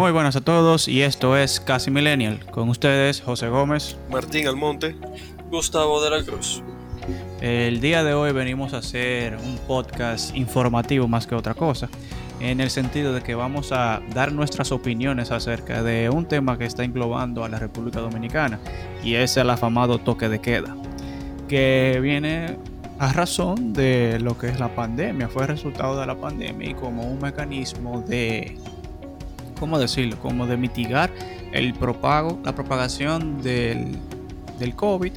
[0.00, 2.40] Muy buenas a todos y esto es Casi Millennial.
[2.46, 3.98] Con ustedes José Gómez.
[4.10, 4.96] Martín Almonte.
[5.50, 6.62] Gustavo de la Cruz.
[7.42, 11.90] El día de hoy venimos a hacer un podcast informativo más que otra cosa,
[12.40, 16.64] en el sentido de que vamos a dar nuestras opiniones acerca de un tema que
[16.64, 18.58] está englobando a la República Dominicana
[19.04, 20.74] y es el afamado toque de queda,
[21.46, 22.56] que viene
[22.98, 27.02] a razón de lo que es la pandemia, fue resultado de la pandemia y como
[27.02, 28.56] un mecanismo de,
[29.60, 30.18] ¿cómo decirlo?
[30.18, 31.10] Como de mitigar
[31.52, 33.96] el propago, la propagación del,
[34.58, 35.12] del COVID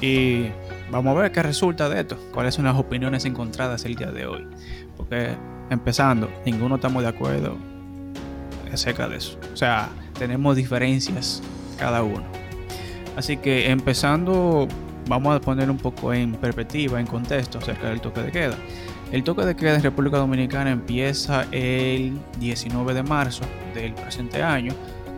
[0.00, 0.46] y
[0.90, 4.26] vamos a ver qué resulta de esto, cuáles son las opiniones encontradas el día de
[4.26, 4.46] hoy.
[4.96, 5.34] Porque
[5.70, 7.56] empezando, ninguno estamos de acuerdo
[8.72, 9.38] acerca de eso.
[9.52, 11.42] O sea, tenemos diferencias
[11.78, 12.24] cada uno.
[13.16, 14.68] Así que empezando,
[15.08, 18.56] vamos a poner un poco en perspectiva, en contexto acerca del toque de queda.
[19.12, 24.74] El toque de queda en República Dominicana empieza el 19 de marzo del presente año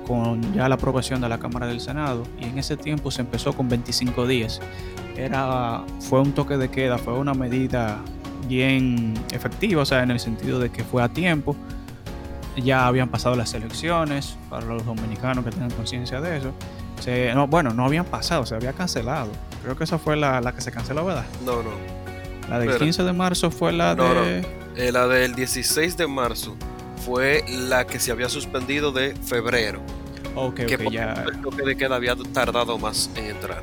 [0.07, 3.53] con ya la aprobación de la Cámara del Senado y en ese tiempo se empezó
[3.53, 4.61] con 25 días.
[5.17, 8.01] Era, fue un toque de queda, fue una medida
[8.47, 11.57] bien efectiva, o sea, en el sentido de que fue a tiempo.
[12.57, 16.53] Ya habían pasado las elecciones, para los dominicanos que tengan conciencia de eso.
[17.35, 19.31] no, bueno, no habían pasado, se había cancelado.
[19.63, 21.25] Creo que esa fue la, la que se canceló, ¿verdad?
[21.45, 22.06] No, no.
[22.49, 24.43] La del 15 de marzo fue la No, de...
[24.43, 24.49] no.
[24.77, 26.55] Eh, la del 16 de marzo
[27.05, 29.81] fue la que se había suspendido de febrero.
[30.35, 31.25] Ok, que ok, por ya.
[31.27, 33.63] el toque de queda había tardado más en entrar.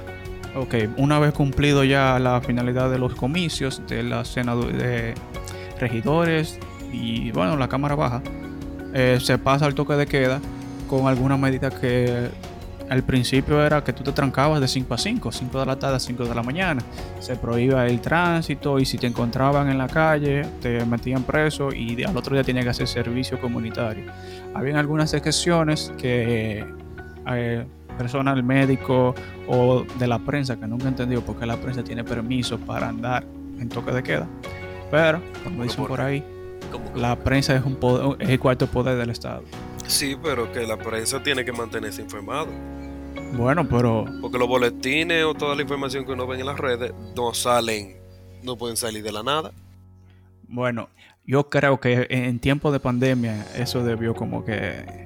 [0.56, 5.14] Ok, una vez cumplido ya la finalidad de los comicios de la senado de
[5.80, 6.60] regidores
[6.92, 8.22] y bueno, la Cámara Baja,
[8.94, 10.40] eh, se pasa al toque de queda
[10.88, 12.30] con alguna medida que
[12.90, 15.96] al principio era que tú te trancabas de 5 a 5, 5 de la tarde
[15.96, 16.82] a 5 de la mañana.
[17.20, 22.04] Se prohibía el tránsito y si te encontraban en la calle te metían preso y
[22.04, 24.12] al otro día tenías que hacer servicio comunitario.
[24.54, 26.66] Habían algunas excepciones que
[27.32, 27.66] eh,
[27.98, 29.16] personal médico
[29.48, 32.90] o de la prensa que nunca he entendido por qué la prensa tiene permiso para
[32.90, 33.26] andar
[33.60, 34.28] en toque de queda.
[34.92, 36.24] Pero, como dicen por ahí,
[36.96, 39.44] La prensa es, un poder- es el cuarto poder del Estado.
[39.88, 42.48] Sí, pero que la prensa tiene que mantenerse informado.
[43.34, 46.94] Bueno, pero Porque los boletines o toda la información que uno ve en las redes
[47.16, 47.98] no salen,
[48.44, 49.52] no pueden salir de la nada.
[50.48, 50.90] bueno,
[51.26, 55.04] yo creo que en tiempo de pandemia eso debió como que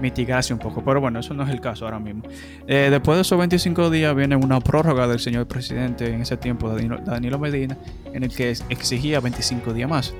[0.00, 0.84] mitigarse un poco.
[0.84, 2.22] Pero bueno, eso no es el caso ahora mismo.
[2.66, 6.68] Eh, después de esos 25 días viene una prórroga del señor presidente en ese tiempo,
[6.68, 7.78] Danilo, Danilo Medina,
[8.12, 10.14] en el que exigía 25 días más.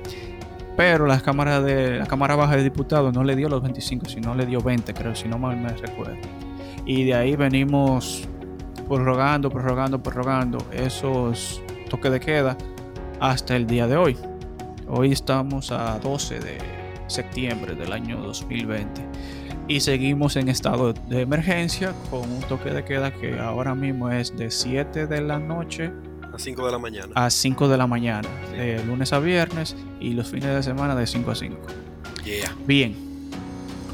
[0.75, 4.33] Pero la Cámara, de, la Cámara Baja de Diputados no le dio los 25, sino
[4.33, 6.17] le dio 20, creo, si no mal me recuerdo.
[6.85, 8.27] Y de ahí venimos
[8.87, 12.57] prorrogando, prorrogando, prorrogando esos toques de queda
[13.19, 14.17] hasta el día de hoy.
[14.87, 16.57] Hoy estamos a 12 de
[17.07, 19.01] septiembre del año 2020
[19.67, 24.35] y seguimos en estado de emergencia con un toque de queda que ahora mismo es
[24.35, 25.91] de 7 de la noche
[26.33, 27.13] A 5 de la mañana.
[27.13, 31.05] a 5 de la mañana, de lunes a viernes y los fines de semana de
[31.05, 31.57] 5 a 5.
[32.25, 32.55] Yeah.
[32.65, 32.95] Bien,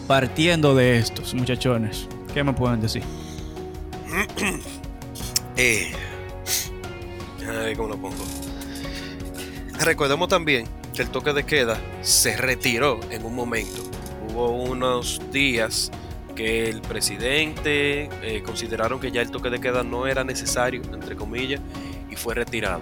[0.07, 3.03] partiendo de estos muchachones, ¿qué me pueden decir?
[5.61, 5.91] Eh.
[7.75, 8.23] ¿cómo lo pongo?
[9.81, 13.83] Recordemos también que el toque de queda se retiró en un momento.
[14.29, 15.91] Hubo unos días
[16.33, 21.17] que el presidente eh, consideraron que ya el toque de queda no era necesario, entre
[21.17, 21.59] comillas,
[22.19, 22.81] fue retirado.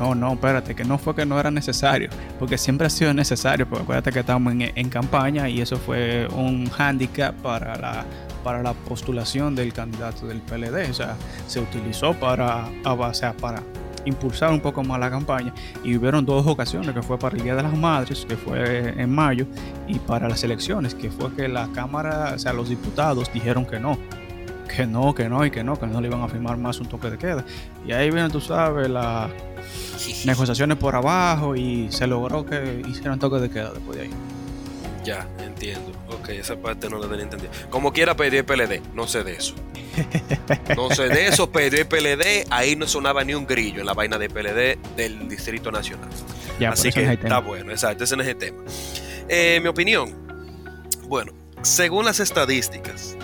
[0.00, 2.08] No, no, espérate, que no fue que no era necesario,
[2.38, 6.68] porque siempre ha sido necesario, porque acuérdate que estamos en, campaña y eso fue un
[6.68, 8.04] hándicap para la,
[8.42, 13.62] para la postulación del candidato del PLD, o sea, se utilizó para, o sea, para
[14.04, 17.54] impulsar un poco más la campaña y hubieron dos ocasiones, que fue para el Día
[17.54, 19.46] de las Madres, que fue en mayo,
[19.86, 23.78] y para las elecciones, que fue que la Cámara, o sea, los diputados dijeron que
[23.78, 23.96] no,
[24.74, 26.86] que no, que no y que no, que no le iban a firmar más un
[26.86, 27.44] toque de queda.
[27.86, 29.30] Y ahí viene, tú sabes, la
[30.24, 34.10] negociaciones por abajo y se logró que hicieran toque de queda después de ahí.
[35.04, 35.92] Ya, entiendo.
[36.08, 37.50] Ok, esa parte no la tenía entendida.
[37.68, 39.54] Como quiera el PLD, no sé de eso.
[40.76, 44.18] No sé de eso, el PLD, ahí no sonaba ni un grillo en la vaina
[44.18, 46.08] de PLD del Distrito Nacional.
[46.58, 47.40] Ya, Así que no está tema.
[47.40, 48.62] bueno, exacto, ese no es el tema.
[49.28, 50.12] Eh, mi opinión,
[51.06, 51.32] bueno,
[51.62, 53.16] según las estadísticas,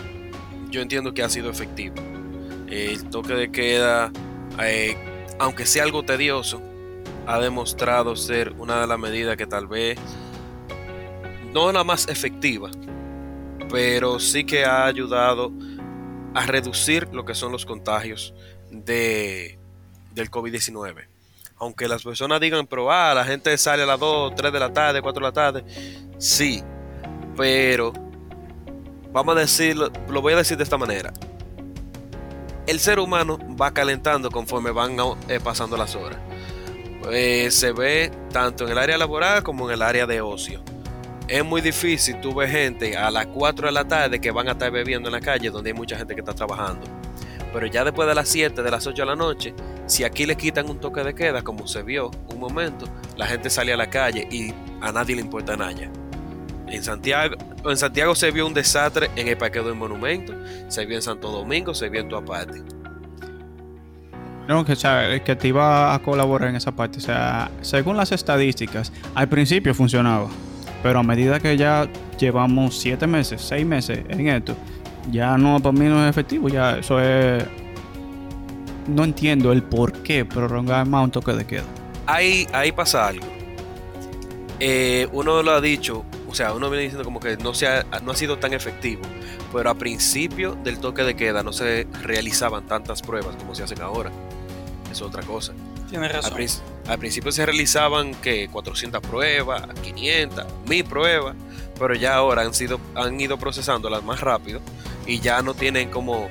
[0.70, 1.96] yo entiendo que ha sido efectivo.
[2.68, 4.12] El toque de queda,
[4.62, 4.96] eh,
[5.38, 6.62] aunque sea algo tedioso,
[7.26, 9.98] ha demostrado ser una de las medidas que tal vez
[11.52, 12.70] no la más efectiva,
[13.68, 15.52] pero sí que ha ayudado
[16.34, 18.34] a reducir lo que son los contagios
[18.70, 19.58] de,
[20.12, 21.06] del COVID-19.
[21.56, 24.72] Aunque las personas digan, pero ah, la gente sale a las 2, 3 de la
[24.72, 25.64] tarde, 4 de la tarde,
[26.18, 26.62] sí,
[27.36, 27.92] pero
[29.12, 31.12] vamos a decirlo, lo voy a decir de esta manera.
[32.66, 34.96] El ser humano va calentando conforme van
[35.28, 36.18] eh, pasando las horas.
[37.10, 40.62] Eh, se ve tanto en el área laboral como en el área de ocio.
[41.26, 44.52] Es muy difícil tú ves gente a las 4 de la tarde que van a
[44.52, 46.86] estar bebiendo en la calle donde hay mucha gente que está trabajando.
[47.52, 49.54] Pero ya después de las 7, de las 8 de la noche,
[49.86, 52.86] si aquí le quitan un toque de queda, como se vio un momento,
[53.16, 55.90] la gente sale a la calle y a nadie le importa nada.
[56.70, 57.34] En Santiago,
[57.64, 60.32] en Santiago se vio un desastre en el Parque del Monumento,
[60.68, 62.62] se vio en Santo Domingo, se vio en tu parte.
[64.46, 64.74] No, que,
[65.24, 66.98] que te iba a colaborar en esa parte.
[66.98, 70.28] O sea, según las estadísticas, al principio funcionaba.
[70.82, 71.88] Pero a medida que ya
[72.18, 74.56] llevamos siete meses, seis meses en esto,
[75.10, 76.48] ya no, para mí no es efectivo.
[76.48, 77.44] Ya eso es.
[78.88, 81.64] No entiendo el por qué prolongar más un toque de queda.
[82.06, 83.26] Ahí, ahí pasa algo.
[84.58, 88.12] Eh, uno lo ha dicho, o sea, uno viene diciendo como que no, ha, no
[88.12, 89.02] ha sido tan efectivo,
[89.52, 93.82] pero a principio del toque de queda no se realizaban tantas pruebas como se hacen
[93.82, 94.12] ahora.
[94.90, 95.52] Es otra cosa.
[95.88, 96.32] Tiene razón.
[96.86, 101.34] Al, principio se realizaban que 400 pruebas, 500, 1000 pruebas,
[101.78, 104.60] pero ya ahora han, sido, han ido procesándolas más rápido
[105.06, 106.28] y ya no tienen como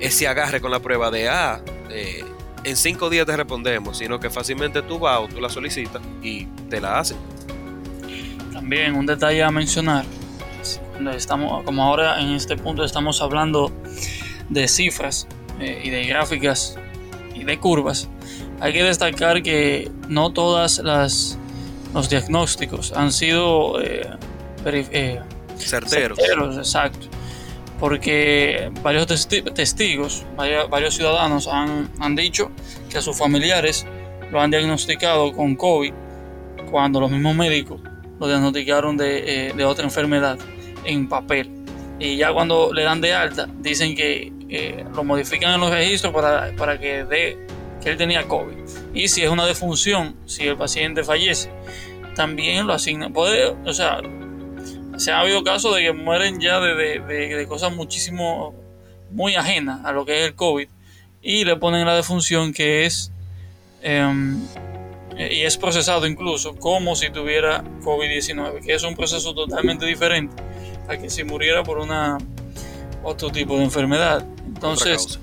[0.00, 1.60] ese agarre con la prueba de, ah,
[1.90, 2.22] eh,
[2.64, 6.44] en cinco días te respondemos, sino que fácilmente tú vas o tú la solicitas y
[6.68, 7.16] te la hacen.
[8.68, 10.04] También un detalle a mencionar,
[11.16, 13.72] estamos, como ahora en este punto estamos hablando
[14.50, 15.26] de cifras
[15.58, 16.76] eh, y de gráficas
[17.34, 18.10] y de curvas,
[18.60, 21.38] hay que destacar que no todas las
[21.94, 24.06] los diagnósticos han sido eh,
[24.66, 25.18] eh,
[25.56, 26.18] certeros.
[26.58, 27.06] Exacto.
[27.80, 32.50] Porque varios testigos, varios, ciudadanos han, han dicho
[32.90, 33.86] que a sus familiares
[34.30, 35.94] lo han diagnosticado con COVID
[36.70, 37.80] cuando los mismos médicos
[38.18, 40.38] lo diagnosticaron eh, de, otra enfermedad
[40.84, 41.50] en papel.
[41.98, 44.32] Y ya cuando le dan de alta, dicen que
[44.94, 47.36] lo modifican en los registros para, para que dé
[47.82, 48.56] que él tenía COVID.
[48.94, 51.50] Y si es una defunción, si el paciente fallece,
[52.14, 53.12] también lo asignan.
[53.12, 54.00] Puede, o sea,
[54.96, 58.54] se ha habido casos de que mueren ya de, de, cosas muchísimo,
[59.10, 60.68] muy ajenas a lo que es el COVID.
[61.22, 63.12] Y le ponen la defunción que es...
[63.82, 64.40] Em,
[65.18, 70.34] y es procesado incluso como si tuviera COVID-19, que es un proceso totalmente diferente
[70.88, 72.18] a que si muriera por una
[73.02, 74.24] otro tipo de enfermedad.
[74.46, 75.18] Entonces,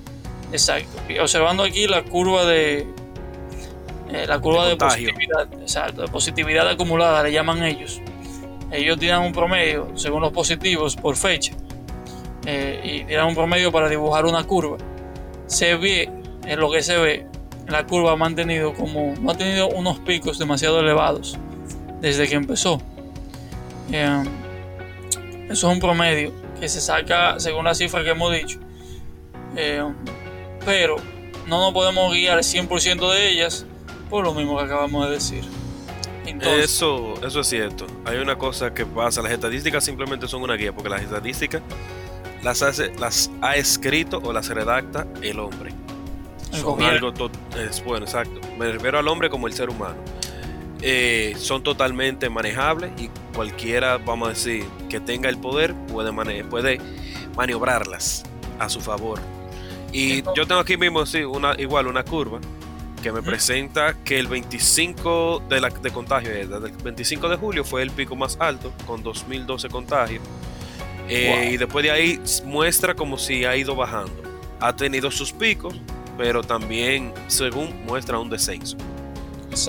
[0.52, 0.98] exacto.
[1.20, 2.86] observando aquí la curva de
[4.10, 8.00] eh, la curva de, positividad, exacto, de positividad acumulada le llaman ellos.
[8.70, 11.54] Ellos tiran un promedio según los positivos por fecha
[12.46, 14.76] eh, y tiran un promedio para dibujar una curva.
[15.46, 16.10] Se ve,
[16.44, 17.26] en lo que se ve,
[17.68, 21.36] la curva ha mantenido como, ha tenido unos picos demasiado elevados
[22.00, 22.80] desde que empezó.
[23.92, 24.24] Eh,
[25.48, 28.58] eso es un promedio que se saca según la cifra que hemos dicho.
[29.56, 29.82] Eh,
[30.64, 30.96] pero
[31.46, 33.66] no nos podemos guiar el 100% de ellas
[34.10, 35.44] por lo mismo que acabamos de decir.
[36.24, 37.86] eso, eso es cierto.
[38.04, 41.62] Hay una cosa que pasa, las estadísticas simplemente son una guía, porque las estadísticas
[42.42, 45.85] las, hace, las ha escrito o las redacta el hombre
[46.60, 47.12] son algo
[47.58, 48.40] es, bueno, exacto.
[48.58, 49.96] Me refiero al hombre como el ser humano.
[50.82, 56.80] Eh, son totalmente manejables y cualquiera, vamos a decir, que tenga el poder puede, puede
[57.36, 58.24] maniobrarlas
[58.58, 59.20] a su favor.
[59.92, 62.40] Y yo tengo aquí mismo, sí, una, igual una curva
[63.02, 67.82] que me presenta que el 25 de, la, de contagio, el 25 de julio fue
[67.82, 70.22] el pico más alto, con 2012 contagios.
[71.08, 74.12] Eh, y después de ahí muestra como si ha ido bajando.
[74.60, 75.74] Ha tenido sus picos,
[76.16, 78.76] pero también, según muestra, un descenso.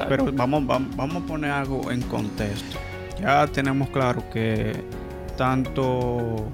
[0.09, 2.77] Pero vamos, vamos, a poner algo en contexto.
[3.21, 4.83] Ya tenemos claro que
[5.37, 6.45] tanto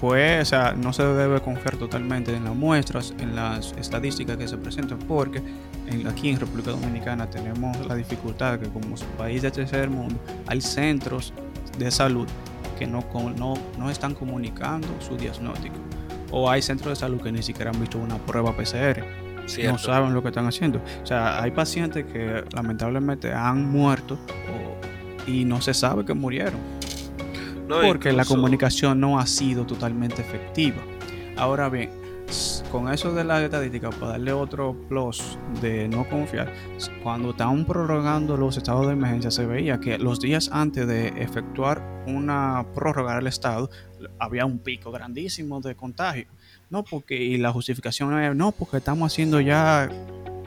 [0.00, 4.48] fue, o sea, no se debe confiar totalmente en las muestras, en las estadísticas que
[4.48, 5.42] se presentan, porque
[6.08, 11.32] aquí en República Dominicana tenemos la dificultad que como país de tercer mundo hay centros
[11.78, 12.26] de salud
[12.78, 13.04] que no,
[13.36, 15.76] no, no están comunicando su diagnóstico
[16.32, 19.04] o hay centros de salud que ni siquiera han visto una prueba PCR.
[19.64, 20.80] No saben lo que están haciendo.
[21.02, 24.18] O sea, hay pacientes que lamentablemente han muerto
[25.26, 26.60] y no se sabe que murieron.
[27.86, 30.82] porque la comunicación no ha sido totalmente efectiva.
[31.36, 31.90] Ahora bien,
[32.72, 36.50] con eso de la estadística, para darle otro plus de no confiar,
[37.02, 41.82] cuando estaban prorrogando los estados de emergencia, se veía que los días antes de efectuar
[42.06, 43.68] una prórroga del estado,
[44.18, 46.24] había un pico grandísimo de contagio.
[46.70, 49.90] No, porque, y la justificación es, no, porque estamos haciendo ya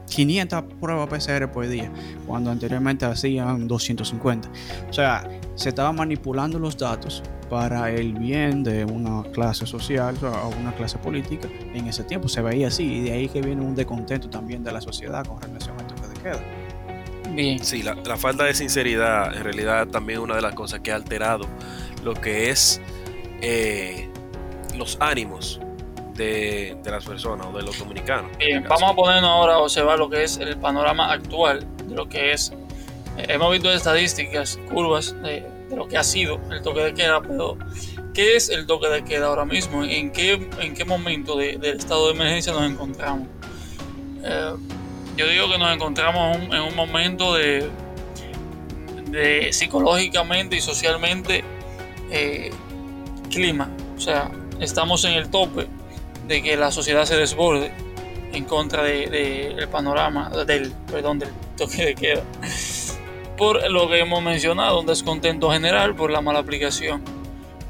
[0.10, 1.92] 500 pruebas PCR por día,
[2.26, 4.50] cuando anteriormente hacían 250.
[4.90, 10.50] O sea, se estaba manipulando los datos para el bien de una clase social o
[10.60, 11.48] una clase política.
[11.74, 14.72] En ese tiempo se veía así y de ahí que viene un descontento también de
[14.72, 16.44] la sociedad con relación a esto que queda.
[17.34, 17.64] Bien.
[17.64, 20.96] Sí, la, falta de sinceridad en realidad también es una de las cosas que ha
[20.96, 21.48] alterado
[22.04, 22.80] lo que es
[23.42, 24.10] eh,
[24.78, 25.60] los ánimos
[26.16, 28.32] de, las personas o de los dominicanos.
[28.38, 32.08] Bien, vamos a ponernos ahora a observar lo que es el panorama actual de lo
[32.08, 32.52] que es.
[33.18, 35.46] Eh, hemos visto estadísticas, curvas de,
[35.76, 37.58] lo que ha sido el toque de queda, pero
[38.14, 39.84] ¿qué es el toque de queda ahora mismo?
[39.84, 43.28] ¿En qué, en qué momento del estado de emergencia nos encontramos?
[44.24, 44.54] Eh,
[45.18, 47.70] yo digo que nos encontramos en un momento de,
[49.10, 51.44] de psicológicamente y socialmente
[52.12, 52.52] eh,
[53.30, 53.70] clima.
[53.98, 54.30] O sea,
[54.60, 55.68] estamos en el tope
[56.28, 57.72] de que la sociedad se desborde
[58.34, 62.24] en contra del de, panorama, del, perdón, del toque de queda.
[63.38, 67.04] Por lo que hemos mencionado, un descontento general por la mala aplicación.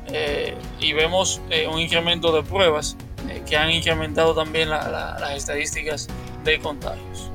[0.07, 2.95] Eh, y vemos eh, un incremento de pruebas
[3.27, 6.07] eh, que han incrementado también las estadísticas
[6.43, 7.31] de contagios.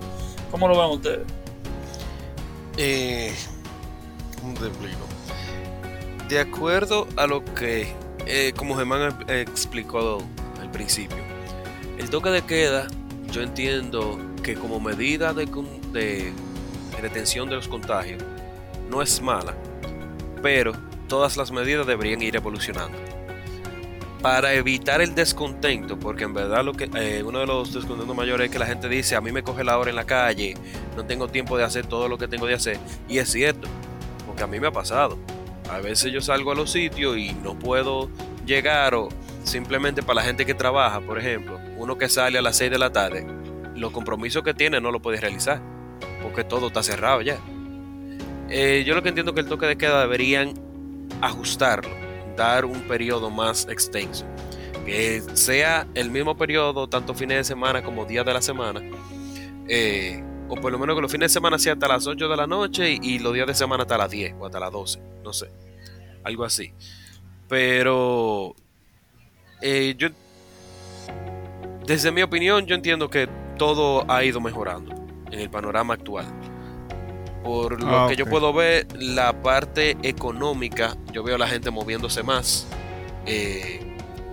[0.50, 1.27] ¿Cómo lo ven ustedes?
[4.41, 4.99] ¿Cómo te explico?
[6.29, 7.93] De acuerdo a lo que,
[8.57, 10.23] como Germán explicó
[10.71, 11.19] principio.
[11.99, 12.89] El toque de queda,
[13.31, 15.47] yo entiendo que como medida de,
[15.93, 16.33] de
[17.03, 18.23] detención de los contagios,
[18.91, 19.55] no es mala,
[20.43, 20.73] pero
[21.09, 22.97] todas las medidas deberían ir evolucionando.
[24.23, 28.47] Para evitar el descontento, porque en verdad lo que eh, uno de los descontentos mayores
[28.47, 30.55] es que la gente dice, a mí me coge la hora en la calle,
[30.95, 32.79] no tengo tiempo de hacer todo lo que tengo de hacer.
[33.09, 33.67] Y es cierto,
[34.27, 35.19] porque a mí me ha pasado.
[35.71, 38.11] A veces yo salgo a los sitios y no puedo
[38.45, 39.09] llegar o
[39.44, 42.78] simplemente para la gente que trabaja, por ejemplo, uno que sale a las 6 de
[42.78, 43.26] la tarde,
[43.75, 45.62] los compromisos que tiene no lo puede realizar,
[46.23, 47.38] porque todo está cerrado ya.
[48.49, 50.54] Eh, yo lo que entiendo que el toque de queda deberían
[51.20, 51.90] ajustarlo,
[52.37, 54.26] dar un periodo más extenso,
[54.85, 58.82] que sea el mismo periodo, tanto fines de semana como días de la semana,
[59.68, 62.37] eh, o por lo menos que los fines de semana sea hasta las 8 de
[62.37, 65.00] la noche y, y los días de semana hasta las 10 o hasta las 12,
[65.23, 65.49] no sé,
[66.25, 66.75] algo así.
[67.49, 68.54] Pero
[69.61, 70.09] eh, yo,
[71.87, 74.95] desde mi opinión, yo entiendo que todo ha ido mejorando
[75.31, 76.26] en el panorama actual.
[77.45, 81.71] Por lo ah, que yo puedo ver, la parte económica, yo veo a la gente
[81.71, 82.67] moviéndose más
[83.26, 83.81] eh,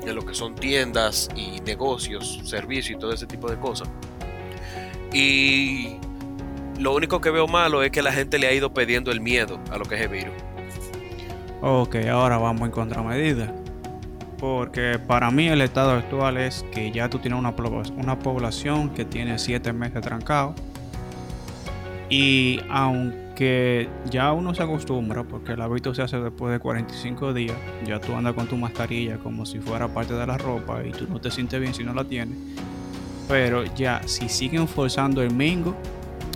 [0.05, 3.89] en lo que son tiendas y negocios, servicios y todo ese tipo de cosas.
[5.13, 5.97] Y
[6.79, 9.59] lo único que veo malo es que la gente le ha ido pidiendo el miedo
[9.71, 10.33] a lo que es el virus.
[11.61, 13.53] Ok, ahora vamos en contramedida.
[14.39, 17.55] Porque para mí el estado actual es que ya tú tienes una,
[18.19, 20.53] población que tiene 7 meses trancado.
[22.09, 27.57] Y aunque ya uno se acostumbra, porque el hábito se hace después de 45 días,
[27.85, 31.07] ya tú andas con tu mascarilla como si fuera parte de la ropa y tú
[31.09, 32.37] no te sientes bien si no la tienes.
[33.27, 35.75] Pero ya, si siguen forzando el mingo,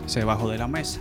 [0.07, 0.99] se bajó de la mesa.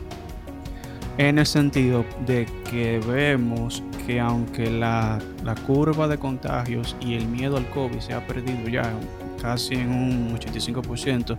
[1.20, 5.18] En el sentido de que vemos que aunque la,
[5.66, 8.90] curva de contagios y el miedo al COVID se ha perdido ya
[9.38, 11.36] casi en un 85%,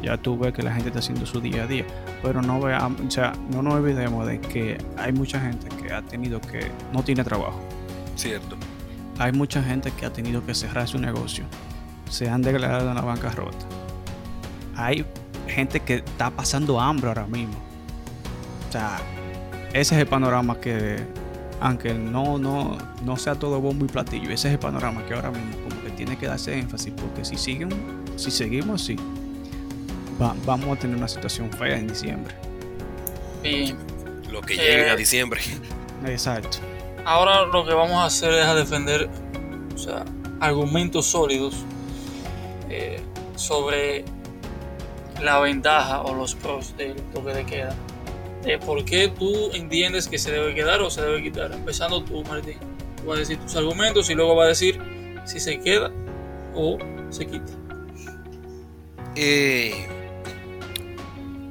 [0.00, 1.84] ya tú ves que la gente está haciendo su día a día.
[2.22, 6.02] Pero no veamos, o sea, no nos olvidemos de que hay mucha gente que ha
[6.02, 7.60] tenido que, no tiene trabajo.
[8.14, 8.56] Cierto.
[9.18, 11.44] Hay mucha gente que ha tenido que cerrar su negocio.
[12.08, 13.66] Se han declarado en la bancarrota.
[14.76, 15.04] Hay
[15.48, 17.56] gente que está pasando hambre ahora mismo.
[18.68, 19.00] O sea,
[19.74, 21.04] ese es el panorama que
[21.60, 25.30] aunque no, no, no sea todo bombo y platillo, ese es el panorama que ahora
[25.30, 27.70] mismo como que tiene que darse énfasis, porque si siguen,
[28.16, 28.96] si seguimos así,
[30.46, 32.34] vamos a tener una situación fea en diciembre.
[33.42, 33.74] Y
[34.30, 35.40] lo que llegue a diciembre.
[36.06, 36.58] Exacto.
[37.04, 39.10] Ahora lo que vamos a hacer es a defender
[39.74, 40.04] o sea,
[40.40, 41.64] argumentos sólidos
[42.70, 43.00] eh,
[43.34, 44.04] sobre
[45.20, 47.74] la ventaja o los pros del toque de queda
[48.64, 51.52] por qué tú entiendes que se debe quedar o se debe quitar.
[51.52, 52.58] Empezando tú, Martín.
[52.96, 54.78] Tú vas a decir tus argumentos y luego vas a decir
[55.24, 55.90] si se queda
[56.54, 56.78] o
[57.10, 57.52] se quita.
[59.16, 59.86] Eh,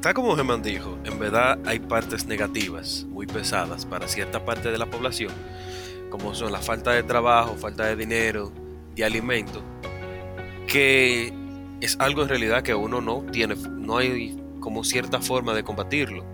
[0.01, 4.77] tal como Germán dijo, en verdad hay partes negativas muy pesadas para cierta parte de
[4.77, 5.31] la población,
[6.09, 8.51] como son la falta de trabajo, falta de dinero,
[8.95, 9.63] de alimento,
[10.67, 11.33] que
[11.81, 16.32] es algo en realidad que uno no tiene, no hay como cierta forma de combatirlo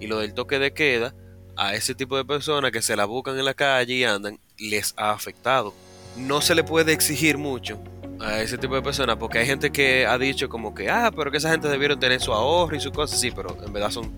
[0.00, 1.14] y lo del toque de queda,
[1.56, 4.94] a ese tipo de personas que se la buscan en la calle y andan, les
[4.96, 5.74] ha afectado.
[6.16, 7.78] No se le puede exigir mucho,
[8.20, 11.30] a ese tipo de personas, porque hay gente que ha dicho como que, ah, pero
[11.30, 14.16] que esa gente debieron tener su ahorro y su cosa, sí, pero en verdad son,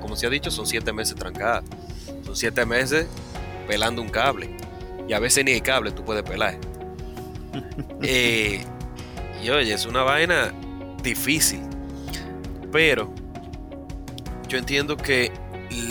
[0.00, 1.64] como se ha dicho, son siete meses trancadas,
[2.24, 3.06] son siete meses
[3.66, 4.50] pelando un cable,
[5.08, 6.58] y a veces ni el cable tú puedes pelar.
[8.02, 8.64] Eh,
[9.42, 10.52] y oye, es una vaina
[11.02, 11.60] difícil,
[12.70, 13.12] pero
[14.48, 15.30] yo entiendo que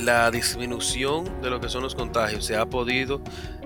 [0.03, 3.21] la disminución de lo que son los contagios se ha podido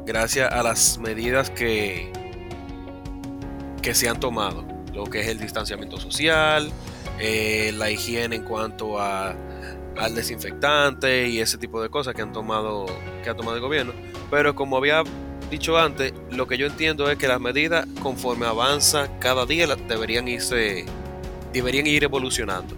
[0.05, 2.12] gracias a las medidas que,
[3.81, 6.71] que se han tomado, lo que es el distanciamiento social,
[7.19, 9.33] eh, la higiene en cuanto a,
[9.98, 12.86] al desinfectante y ese tipo de cosas que han tomado
[13.24, 13.93] que ha tomado el gobierno.
[14.29, 15.03] Pero como había
[15.50, 20.27] dicho antes, lo que yo entiendo es que las medidas conforme avanza cada día deberían
[20.27, 20.86] irse
[21.53, 22.75] deberían ir evolucionando.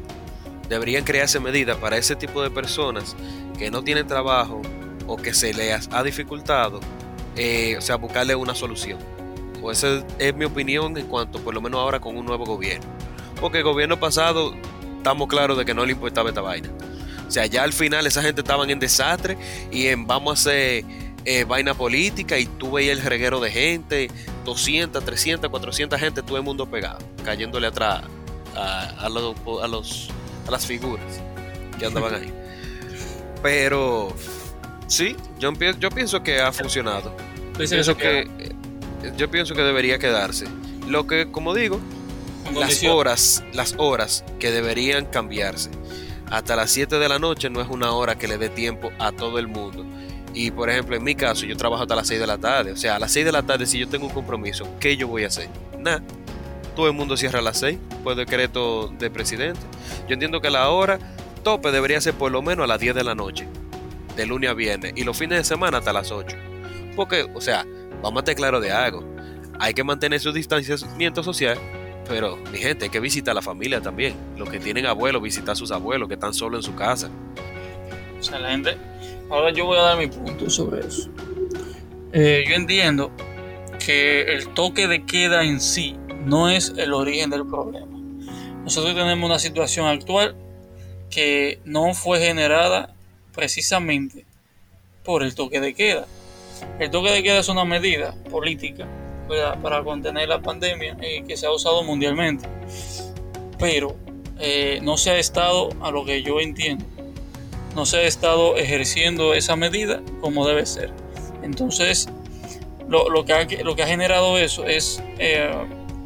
[0.70, 3.16] Deberían crearse medidas para ese tipo de personas
[3.58, 4.62] que no tienen trabajo
[5.08, 6.80] o que se les ha dificultado,
[7.36, 9.00] eh, o sea, buscarle una solución.
[9.72, 12.86] Esa es mi opinión en cuanto, por lo menos ahora, con un nuevo gobierno.
[13.40, 14.54] Porque el gobierno pasado,
[14.98, 16.70] estamos claros de que no le importaba esta vaina.
[17.28, 19.38] O sea, ya al final esa gente estaban en desastre
[19.72, 20.86] y en vamos a hacer
[21.26, 24.12] eh, vaina política y tú veías el reguero de gente,
[24.46, 28.04] 200, 300, 400 gente, todo el mundo pegado, cayéndole atrás
[28.56, 30.10] a, los,
[30.48, 31.22] a las figuras
[31.78, 32.34] que andaban ahí.
[33.44, 34.14] Pero
[34.88, 37.16] sí, yo, yo pienso que ha funcionado.
[37.58, 38.28] Pienso que,
[39.18, 40.46] yo pienso que debería quedarse.
[40.88, 41.80] Lo que, como digo,
[42.54, 45.70] las horas, las horas que deberían cambiarse.
[46.30, 49.12] Hasta las 7 de la noche no es una hora que le dé tiempo a
[49.12, 49.86] todo el mundo.
[50.34, 52.72] Y por ejemplo, en mi caso, yo trabajo hasta las 6 de la tarde.
[52.72, 55.08] O sea, a las 6 de la tarde, si yo tengo un compromiso, ¿qué yo
[55.08, 55.50] voy a hacer?
[55.78, 56.02] Nada.
[56.76, 59.60] Todo el mundo cierra a las 6 por decreto del presidente.
[60.08, 61.00] Yo entiendo que la hora
[61.44, 63.48] tope debería ser por lo menos a las 10 de la noche,
[64.16, 66.36] de lunes a viernes, y los fines de semana hasta las 8.
[66.96, 67.66] Porque, o sea,
[68.02, 69.04] vamos a estar claro de algo.
[69.60, 71.58] Hay que mantener su distanciamiento social,
[72.08, 74.16] pero mi gente, hay que visitar a la familia también.
[74.38, 77.10] Los que tienen abuelos, visitar a sus abuelos que están solos en su casa.
[78.18, 78.78] Excelente.
[79.30, 81.10] Ahora yo voy a dar mi punto sobre eso.
[82.14, 83.12] Eh, yo entiendo
[83.84, 87.98] que el toque de queda en sí no es el origen del problema.
[88.64, 90.36] Nosotros tenemos una situación actual
[91.10, 92.96] que no fue generada
[93.34, 94.26] precisamente
[95.04, 96.08] por el toque de queda.
[96.80, 98.88] El toque de queda es una medida política
[99.62, 102.48] para contener la pandemia y que se ha usado mundialmente,
[103.58, 103.96] pero
[104.40, 106.86] eh, no se ha estado, a lo que yo entiendo,
[107.76, 110.92] no se ha estado ejerciendo esa medida como debe ser.
[111.42, 112.08] Entonces,
[112.88, 115.52] lo, que, ha, lo que ha generado eso es eh,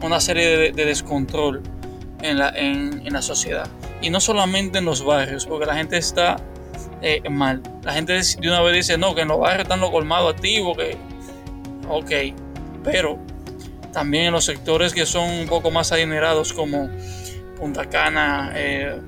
[0.01, 1.61] una serie de, descontrol
[2.21, 3.67] en la, en, la sociedad
[4.01, 6.37] y no solamente en los barrios, porque la gente está
[7.01, 7.61] eh, mal.
[7.83, 10.77] La gente de una vez dice, no, que en los barrios están los colmados activos,
[10.77, 10.97] que...
[11.89, 12.11] Ok,
[12.83, 13.17] pero
[13.93, 16.89] también en los sectores que son un poco más adinerados como
[17.57, 18.99] Punta Cana, eh,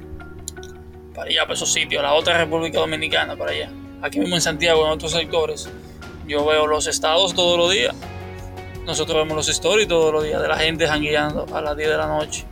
[1.13, 3.69] para allá, para esos sitios, la otra República Dominicana, para allá.
[4.01, 5.69] Aquí mismo en Santiago, en otros sectores,
[6.27, 7.93] yo veo los estados todos los días.
[8.89, 11.97] Nosotros vemos los stories todos los días de la gente jangueando a las 10 de
[11.97, 12.43] la noche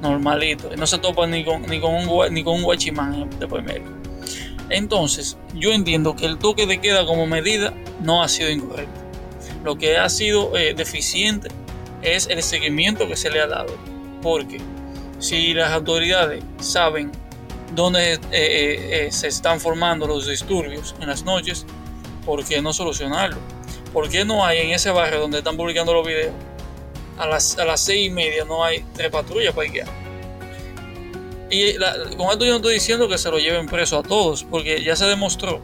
[0.00, 0.70] normalito.
[0.76, 3.82] No se topa ni con, ni con un, ni con un guachimán después medio.
[4.70, 9.00] Entonces, yo entiendo que el toque de queda como medida no ha sido incorrecto.
[9.64, 11.48] Lo que ha sido eh, deficiente
[12.00, 13.76] es el seguimiento que se le ha dado.
[14.22, 14.60] Porque
[15.18, 17.10] si las autoridades saben
[17.74, 21.66] dónde eh, eh, se están formando los disturbios en las noches,
[22.24, 23.38] ¿por qué no solucionarlo?
[23.92, 26.32] ¿Por qué no hay en ese barrio donde están publicando los videos
[27.18, 29.88] a las, a las seis y media no hay tres patrullas para guiar.
[31.50, 31.74] Y
[32.16, 34.96] con esto yo no estoy diciendo que se lo lleven preso a todos, porque ya
[34.96, 35.60] se demostró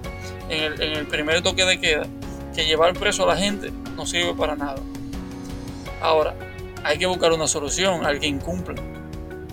[0.51, 2.07] en el, en el primer toque de queda
[2.55, 4.81] que llevar preso a la gente no sirve para nada.
[6.03, 6.35] Ahora,
[6.85, 8.77] hay que buscar una solución al que incumple.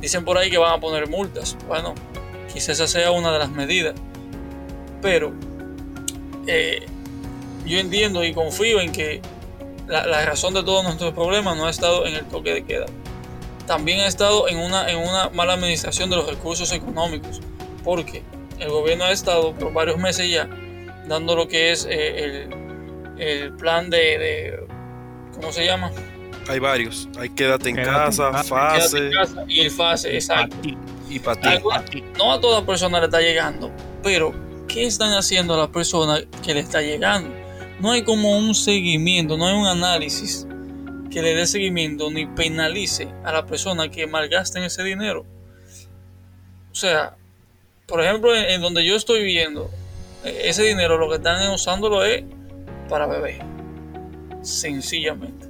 [0.02, 1.58] Dicen por ahí que van a poner multas.
[1.68, 1.96] Bueno,
[2.52, 3.96] quizás esa sea una de las medidas.
[5.02, 5.34] Pero
[6.48, 6.86] eh,
[7.66, 9.22] yo entiendo y confío en que
[9.88, 12.86] la, razón de todos nuestros problemas no ha estado en el toque de queda.
[13.68, 17.42] También ha estado en una, en una mala administración de los recursos económicos,
[17.84, 18.24] porque
[18.60, 20.48] el gobierno ha estado por varios meses ya
[21.08, 22.48] dando lo que es eh,
[23.18, 24.60] el, plan de,
[25.36, 25.92] ¿Cómo se llama?
[26.48, 27.10] Hay varios.
[27.20, 29.10] Hay quédate en casa, fase.
[29.48, 30.56] y el fase, exacto.
[31.10, 31.40] Y para
[31.86, 32.04] ti.
[32.18, 33.72] No a todas personas le está llegando,
[34.04, 34.34] pero
[34.68, 37.45] ¿qué están haciendo a las personas que le está llegando?
[37.80, 40.48] No hay como un seguimiento, no hay un análisis
[41.12, 45.26] que le dé seguimiento ni penalice a la persona que malgasten ese dinero.
[46.72, 47.16] O sea,
[47.86, 49.70] por ejemplo, en, donde yo estoy viendo,
[50.24, 52.24] e, ese dinero lo que están usándolo es
[52.90, 53.42] para beber.
[54.42, 55.48] Sencillamente.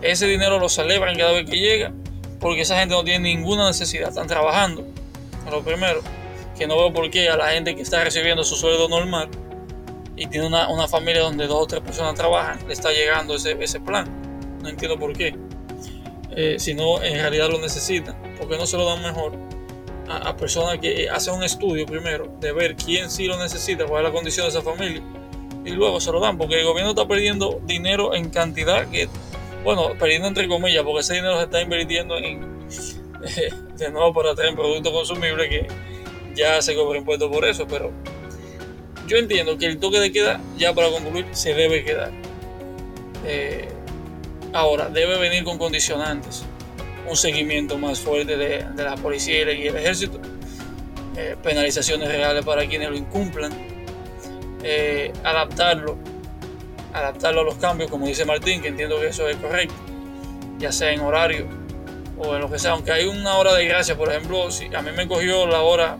[0.00, 1.92] ese dinero lo celebran cada vez que llega,
[2.38, 4.86] porque esa gente no tiene ninguna necesidad, están trabajando.
[5.50, 6.02] Lo primero,
[6.56, 9.28] que no veo por qué a la gente que está recibiendo su sueldo normal
[10.18, 13.56] y tiene una, una familia donde dos o tres personas trabajan, le está llegando ese,
[13.60, 14.06] ese plan.
[14.62, 15.34] No entiendo por qué.
[16.30, 18.16] Eh, si no, en realidad lo necesitan.
[18.38, 19.32] porque no se lo dan mejor
[20.08, 24.10] a, personas que hacen un estudio primero de ver quién sí lo necesita, cuál es
[24.10, 25.02] la condición de esa familia?
[25.64, 29.08] Y luego se lo dan, porque el gobierno está perdiendo dinero en cantidad que,
[29.64, 32.40] bueno, perdiendo entre comillas, porque ese dinero se está invirtiendo en,
[33.76, 35.66] de nuevo para traer productos consumibles que
[36.34, 37.92] ya se cobra impuesto por eso, pero
[39.08, 42.12] yo entiendo que el toque de queda, ya para concluir, se debe quedar.
[43.26, 43.68] Eh,
[44.52, 46.44] ahora, debe venir con condicionantes,
[47.08, 50.20] un seguimiento más fuerte de, de la policía y el ejército,
[51.16, 53.50] eh, penalizaciones reales para quienes lo incumplan,
[54.62, 55.96] eh, adaptarlo,
[56.92, 59.74] adaptarlo a los cambios, como dice Martín, que entiendo que eso es correcto,
[60.58, 61.46] ya sea en horario
[62.18, 64.82] o en lo que sea, aunque hay una hora de gracia, por ejemplo, si a
[64.82, 65.96] mí me cogió la hora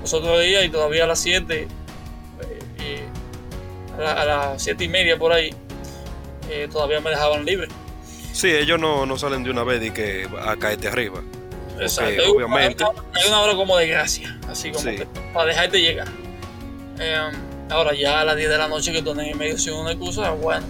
[0.00, 1.68] los otros días y todavía a las 7, eh,
[3.98, 5.54] a, la, a, las 7 y media por ahí,
[6.50, 7.68] eh, todavía me dejaban libre.
[8.32, 11.22] Sí, ellos no, no, salen de una vez y que a caerte arriba.
[11.78, 12.22] Exacto.
[12.22, 12.84] Hay, obviamente.
[12.84, 14.96] Hay una hora como de gracia, así como sí.
[14.96, 16.08] que, para dejarte llegar.
[16.98, 17.30] Eh,
[17.70, 20.30] ahora ya a las 10 de la noche que tú en medio sin una excusa,
[20.30, 20.66] bueno.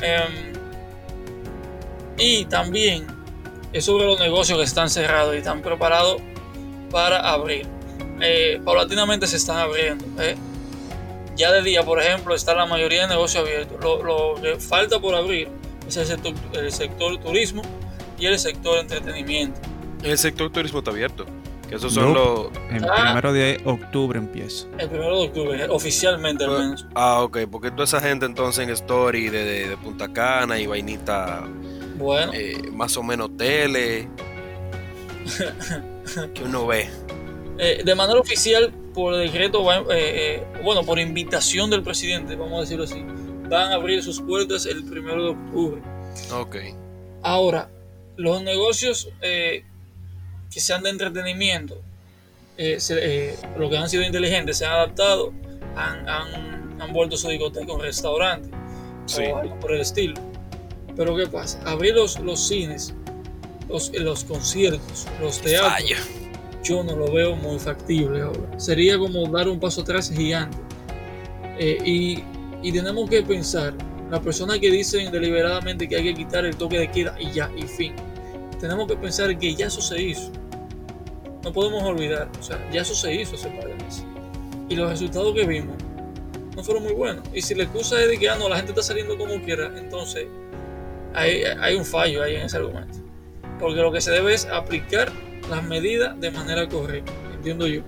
[0.00, 0.52] Eh,
[2.16, 3.06] y también
[3.72, 6.20] es sobre los negocios que están cerrados y están preparados
[6.90, 7.66] para abrir.
[8.20, 10.04] Eh, paulatinamente se están abriendo.
[11.36, 13.82] Ya de día, por ejemplo, está la mayoría de negocios abiertos.
[13.82, 15.48] Lo, lo que falta por abrir
[15.86, 17.62] es el sector, el sector, turismo
[18.18, 19.60] y el sector entretenimiento.
[20.02, 21.26] El sector turismo está abierto.
[21.68, 22.46] Que esos son no, los.
[22.70, 24.66] El ah, primero de octubre empieza.
[24.78, 26.86] El primero de octubre, oficialmente pues, al menos.
[26.94, 30.66] Ah, ok, porque toda esa gente entonces en Story de, de, de Punta Cana y
[30.66, 31.44] vainita.
[31.96, 32.32] Bueno.
[32.34, 34.08] Eh, más o menos tele.
[36.34, 36.90] que uno ve.
[37.58, 42.60] Eh, de manera oficial, por decreto, eh, eh, bueno, por invitación del presidente, vamos a
[42.62, 43.02] decirlo así,
[43.48, 45.82] van a abrir sus puertas el primero de octubre.
[46.32, 46.56] Ok.
[47.22, 47.68] Ahora,
[48.16, 49.64] los negocios eh,
[50.50, 51.76] que sean de entretenimiento,
[52.56, 55.32] se, los que han sido inteligentes, se han adaptado,
[55.74, 58.48] han, han, han vuelto su discoteca un restaurante
[59.06, 59.22] sí.
[59.24, 60.14] o algo por el estilo.
[60.96, 61.60] Pero ¿qué pasa?
[61.64, 62.94] Abrir los, los cines,
[63.68, 65.72] los, los conciertos, los teatros.
[65.72, 66.23] Fallo
[66.64, 68.58] yo no lo veo muy factible ahora.
[68.58, 70.56] Sería como dar un paso atrás gigante.
[71.58, 72.24] Eh, y,
[72.62, 73.74] y, tenemos que pensar,
[74.10, 77.50] las personas que dicen deliberadamente que hay que quitar el toque de queda y ya,
[77.56, 77.94] y fin.
[78.58, 80.32] Tenemos que pensar que ya eso se hizo.
[81.44, 84.06] No podemos olvidar, o sea, ya eso se hizo hace par de meses.
[84.68, 85.76] Y los resultados que vimos
[86.56, 87.22] no fueron muy buenos.
[87.34, 89.70] Y si la excusa es de que ah, no, la gente está saliendo como quiera,
[89.76, 90.26] entonces
[91.12, 92.98] hay, hay un fallo ahí en ese argumento.
[93.60, 95.12] Porque lo que se debe es aplicar
[95.50, 97.82] las medidas de manera correcta, entiendo yo.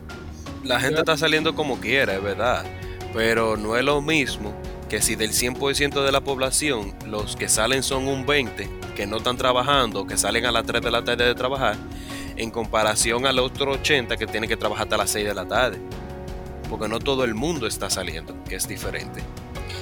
[0.64, 2.64] La gente está saliendo como quiera, es verdad,
[3.12, 4.54] pero no es lo mismo
[4.88, 9.18] que si del 100% de la población los que salen son un 20, que no
[9.18, 11.76] están trabajando, que salen a las 3 de la tarde de trabajar,
[12.36, 15.78] en comparación al otro 80 que tiene que trabajar hasta las 6 de la tarde.
[16.68, 19.22] Porque no todo el mundo está saliendo, que es diferente.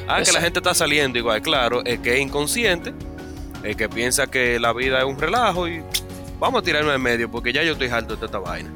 [0.07, 0.25] Ah, Exacto.
[0.25, 2.93] que la gente está saliendo igual, claro, el que es inconsciente,
[3.63, 5.83] el que piensa que la vida es un relajo y
[6.45, 8.71] vamos a tirarnos en medio porque ya yo estoy harto de esta vaina.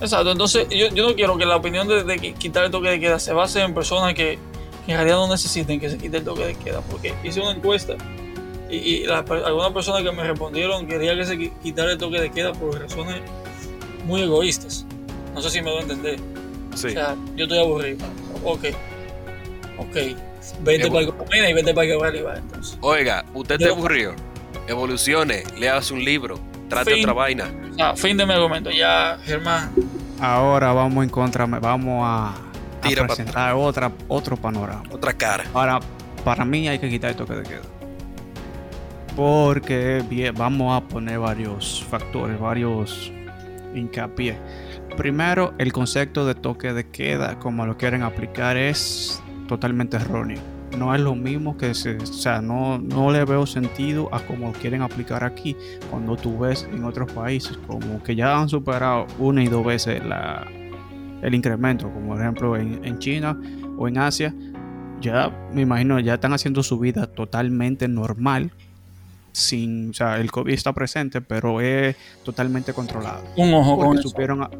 [0.00, 2.98] Exacto, entonces yo, yo no quiero que la opinión de, de, quitar el toque de
[2.98, 4.40] queda se base en personas que,
[4.84, 7.52] que, en realidad no necesiten que se quite el toque de queda, porque hice una
[7.52, 7.94] encuesta
[8.68, 12.52] y, y algunas personas que me respondieron querían que se quitara el toque de queda
[12.52, 13.20] por razones
[14.04, 14.84] muy egoístas.
[15.32, 16.18] No sé si me doy a entender.
[16.74, 16.88] Sí.
[16.88, 17.98] O sea, yo estoy aburrido.
[18.42, 18.64] Ok.
[19.78, 19.96] Ok.
[20.62, 22.76] Vete para el y vete para el que va entonces.
[22.80, 24.14] Oiga, usted está aburrido
[24.66, 27.50] evolucione, le hace un libro, trate fin, otra vaina.
[27.78, 29.70] Ah, fin de mi argumento, ya, Germán.
[30.20, 32.34] Ahora vamos en contra, vamos a,
[32.82, 34.82] a presentar otra, otro panorama.
[34.90, 35.44] Otra cara.
[35.52, 35.80] Ahora,
[36.24, 37.62] para mí hay que quitar el toque de queda.
[39.16, 43.12] Porque bien, vamos a poner varios factores, varios
[43.74, 44.36] hincapié.
[44.96, 50.94] Primero, el concepto de toque de queda, como lo quieren aplicar, es totalmente erróneo no
[50.94, 54.82] es lo mismo que se, o sea, no, no le veo sentido a como quieren
[54.82, 55.56] aplicar aquí
[55.90, 60.04] cuando tú ves en otros países como que ya han superado una y dos veces
[60.04, 60.46] la,
[61.22, 63.40] el incremento, como por ejemplo en, en China
[63.78, 64.34] o en Asia,
[65.00, 68.52] ya me imagino ya están haciendo su vida totalmente normal
[69.34, 73.24] sin, o sea, el COVID está presente, pero es totalmente controlado.
[73.36, 74.50] Un ojo con supieron a,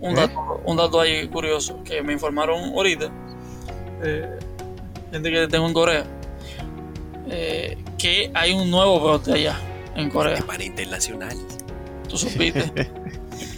[0.00, 0.14] un, ¿eh?
[0.14, 3.10] dato, un dato ahí curioso que me informaron ahorita.
[4.02, 4.38] Eh,
[5.12, 6.04] gente que tengo en Corea,
[7.30, 9.58] eh, que hay un nuevo brote allá
[9.96, 10.42] en Corea.
[10.46, 11.40] Para internacionales.
[12.08, 12.90] Tú supiste.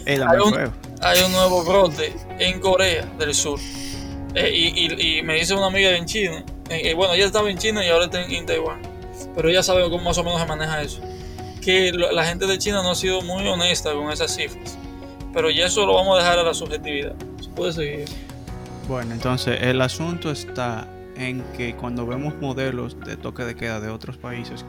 [0.07, 3.59] Hay un- hay un nuevo brote en Corea del Sur.
[4.35, 6.43] Eh, y, y- y me dice una amiga en China.
[6.69, 8.79] eh, eh, bueno, ella estaba en China y ahora está en, en Taiwán.
[9.35, 11.01] Pero ella sabe cómo más o menos se maneja eso.
[11.61, 14.77] Que lo- la gente de China no ha sido muy honesta con esas cifras.
[15.33, 17.13] Pero ya eso lo vamos a dejar a la subjetividad.
[17.41, 18.05] Se puede seguir.
[18.87, 23.89] Bueno, entonces el asunto está en que cuando vemos modelos de toque de queda de
[23.89, 24.65] otros países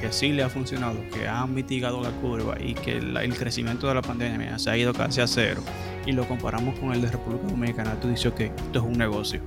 [0.00, 3.94] que sí le ha funcionado, que han mitigado la curva y que el crecimiento de
[3.94, 5.62] la pandemia se ha ido casi a cero
[6.06, 9.40] y lo comparamos con el de República Dominicana, tú dices que esto es un negocio.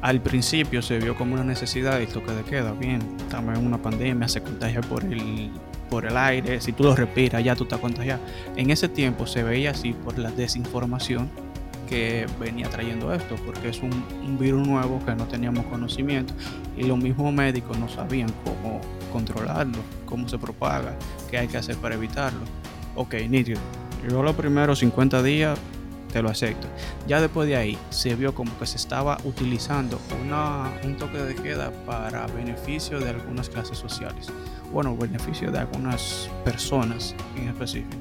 [0.00, 4.28] Al principio se vio como una necesidad el toque de queda, bien, en una pandemia,
[4.28, 5.50] se contagia por el,
[5.90, 8.22] por el aire, si tú lo respiras ya tú estás contagiado.
[8.56, 11.28] En ese tiempo se veía así por la desinformación
[11.90, 13.92] que venía trayendo esto, porque es un,
[14.24, 16.32] un virus nuevo que no teníamos conocimiento
[16.76, 18.80] y los mismos médicos no sabían cómo
[19.12, 20.94] controlarlo, cómo se propaga,
[21.28, 22.40] qué hay que hacer para evitarlo.
[22.94, 23.60] Ok, nítido.
[24.08, 25.58] Yo los primeros 50 días
[26.12, 26.68] te lo acepto.
[27.08, 31.34] Ya después de ahí se vio como que se estaba utilizando una, un toque de
[31.34, 34.28] queda para beneficio de algunas clases sociales.
[34.72, 37.96] Bueno, beneficio de algunas personas en específico.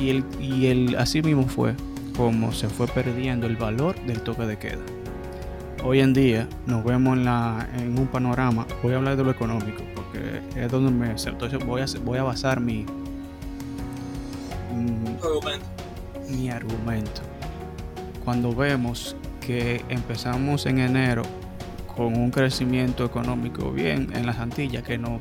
[0.00, 1.74] Y, el, y el, así mismo fue
[2.16, 4.82] como se fue perdiendo el valor del toque de queda.
[5.82, 9.30] Hoy en día nos vemos en, la, en un panorama, voy a hablar de lo
[9.30, 11.10] económico, porque es donde me...
[11.10, 12.86] Entonces voy a, voy a basar mi,
[14.72, 15.66] mm, Argumento.
[16.30, 17.22] mi argumento.
[18.24, 21.22] Cuando vemos que empezamos en enero
[21.94, 25.20] con un crecimiento económico bien en las Antillas que nos,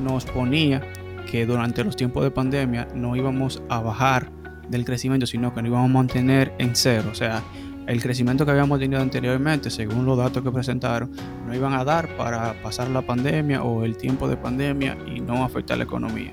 [0.00, 0.82] nos ponía
[1.30, 4.35] que durante los tiempos de pandemia no íbamos a bajar
[4.68, 7.08] del crecimiento, sino que nos íbamos a mantener en cero.
[7.10, 7.42] O sea,
[7.86, 11.10] el crecimiento que habíamos tenido anteriormente, según los datos que presentaron,
[11.46, 15.44] no iban a dar para pasar la pandemia o el tiempo de pandemia y no
[15.44, 16.32] afectar la economía.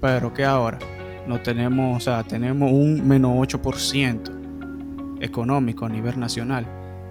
[0.00, 0.78] Pero que ahora
[1.26, 6.66] no tenemos, o sea, tenemos un menos 8% económico a nivel nacional.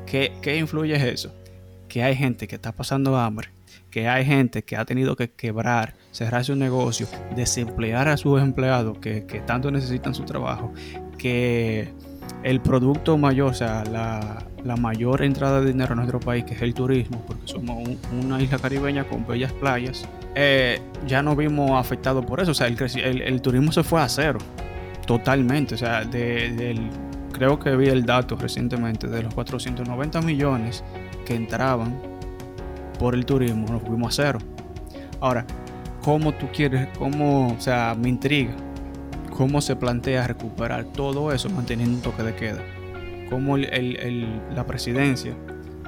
[0.06, 1.34] ¿Qué, ¿Qué influye eso?
[1.88, 3.50] Que hay gente que está pasando hambre,
[3.90, 8.98] que hay gente que ha tenido que quebrar, cerrar su negocio, desemplear a sus empleados
[9.00, 10.72] que, que tanto necesitan su trabajo,
[11.18, 11.90] que
[12.44, 16.54] el producto mayor, o sea, la, la mayor entrada de dinero en nuestro país, que
[16.54, 21.36] es el turismo, porque somos un- una isla caribeña con bellas playas, eh, ya nos
[21.36, 22.52] vimos afectados por eso.
[22.52, 24.40] O sea, el, el- el turismo se fue a cero,
[25.06, 25.76] totalmente.
[25.76, 26.80] O sea, de-
[27.32, 30.84] creo que vi el dato recientemente, de los 490 millones
[31.26, 31.98] que entraban
[33.00, 34.40] por el turismo, nos fuimos a cero.
[35.20, 35.46] Ahora,
[36.04, 38.54] ¿cómo tú quieres, cómo, o sea, me intriga,
[39.36, 42.62] cómo se plantea recuperar todo eso manteniendo un toque de queda?
[43.30, 45.34] ¿Cómo la presidencia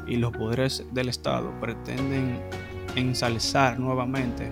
[0.07, 2.39] y los poderes del Estado pretenden
[2.95, 4.49] ensalzar nuevamente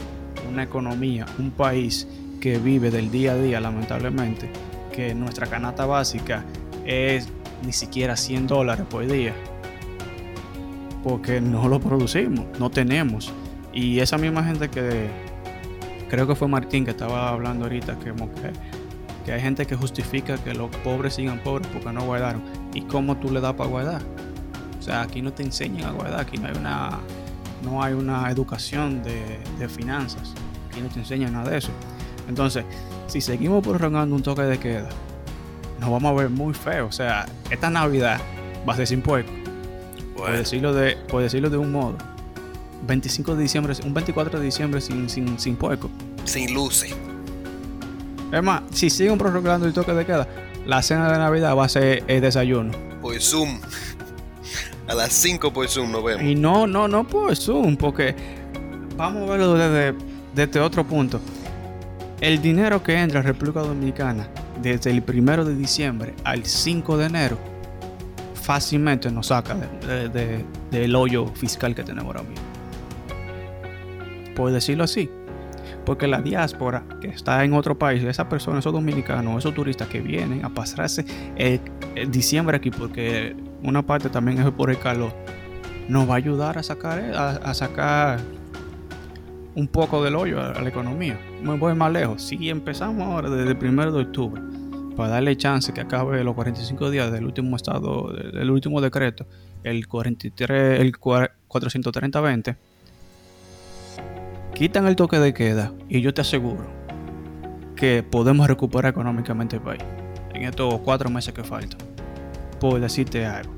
[0.52, 2.08] una economía, un país
[2.42, 4.50] que vive del día a día, lamentablemente,
[4.92, 6.44] que nuestra canasta básica
[6.86, 7.30] es
[7.66, 9.34] ni siquiera 100 dólares por día,
[11.04, 13.34] porque no lo producimos, no tenemos.
[13.74, 15.08] Y esa misma gente que
[16.14, 18.14] creo que fue Martín que estaba hablando ahorita, que,
[19.26, 22.44] que, hay gente que justifica que los pobres sigan pobres porque no guardaron.
[22.72, 24.02] ¿Y cómo tú le das para guardar?
[24.78, 27.00] O sea, aquí no te enseñan a guardar, aquí no hay una,
[27.64, 30.36] no hay una educación de, de finanzas,
[30.70, 31.72] aquí no te enseñan nada de eso.
[32.30, 32.64] Entonces,
[33.08, 34.90] si seguimos prorrogando un toque de queda,
[35.80, 36.86] nos vamos a ver muy feo.
[36.86, 38.22] O sea, esta Navidad
[38.70, 39.32] va a ser sin puerco,
[40.16, 42.13] por decirlo de, por decirlo de un modo.
[42.86, 45.90] 25 de diciembre, un 24 de diciembre sin, sin, sin puerco.
[46.26, 46.96] sin luces.
[48.32, 50.28] Es más, si siguen prorrogando el toque de queda,
[50.66, 52.72] la cena de Navidad va a ser el desayuno.
[53.02, 53.60] Por Zoom.
[54.88, 56.24] A las 5 por Zoom nos vemos.
[56.24, 58.16] Y no, no, no por Zoom, porque
[58.98, 59.96] vamos a verlo desde,
[60.36, 61.22] desde otro punto.
[62.22, 64.28] El dinero que entra a República Dominicana
[64.62, 67.38] desde el primero de diciembre al 5 de enero
[68.34, 72.46] fácilmente nos saca de- de- de- del hoyo fiscal que tenemos ahora mismo.
[74.36, 75.10] Por decirlo así.
[75.86, 80.00] Porque la diáspora que está en otro país, esas personas, esos dominicanos, esos turistas que
[80.00, 81.60] vienen a pasarse el,
[82.10, 85.14] diciembre aquí, porque una parte también es por el calor,
[85.90, 88.20] nos va a ayudar a sacar, a, a sacar
[89.56, 91.20] un poco del hoyo a, la economía.
[91.42, 92.22] Me voy más lejos.
[92.24, 94.42] Si empezamos ahora desde el primero de octubre,
[94.96, 99.26] para darle chance que acabe los 45 días del último estado, del último decreto,
[99.64, 102.58] el 43, el 430-20,
[104.54, 106.66] quitan el toque de queda y yo te aseguro
[107.76, 109.84] que podemos recuperar económicamente el país
[110.34, 111.80] en estos cuatro meses que faltan.
[112.60, 113.54] Por decirte algo.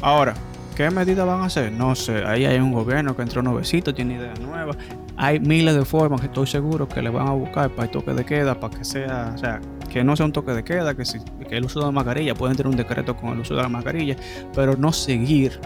[0.00, 0.34] Ahora,
[0.76, 1.70] ¿qué ¿Qué medidas van a hacer?
[1.70, 2.24] No sé.
[2.24, 4.76] Ahí hay un gobierno que entró nuevecito, tiene ideas nuevas.
[5.16, 8.14] Hay miles de formas que estoy seguro que le van a buscar para el toque
[8.14, 9.60] de queda, para que sea, o sea,
[9.92, 11.18] que no sea un toque de queda, que, si,
[11.50, 14.16] el uso de la mascarilla, pueden tener un decreto con el uso de la mascarilla,
[14.54, 15.60] pero no seguir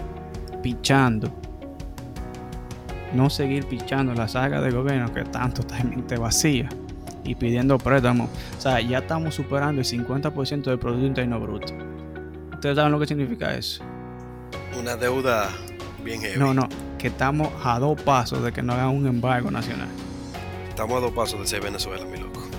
[0.61, 1.33] pichando.
[3.13, 6.69] No seguir pichando la saga de gobierno que tanto totalmente vacía
[7.23, 8.29] y pidiendo préstamos.
[8.57, 11.73] O sea, ya estamos superando el 50% del Producto Interno Bruto.
[12.53, 13.83] ¿Ustedes saben lo que significa eso?
[14.79, 15.49] Una deuda
[16.03, 16.39] bien heavy.
[16.39, 19.87] No, no, que estamos a dos pasos de que no hagan un embargo nacional.
[20.69, 22.41] Estamos a dos pasos de ser Venezuela, mi loco.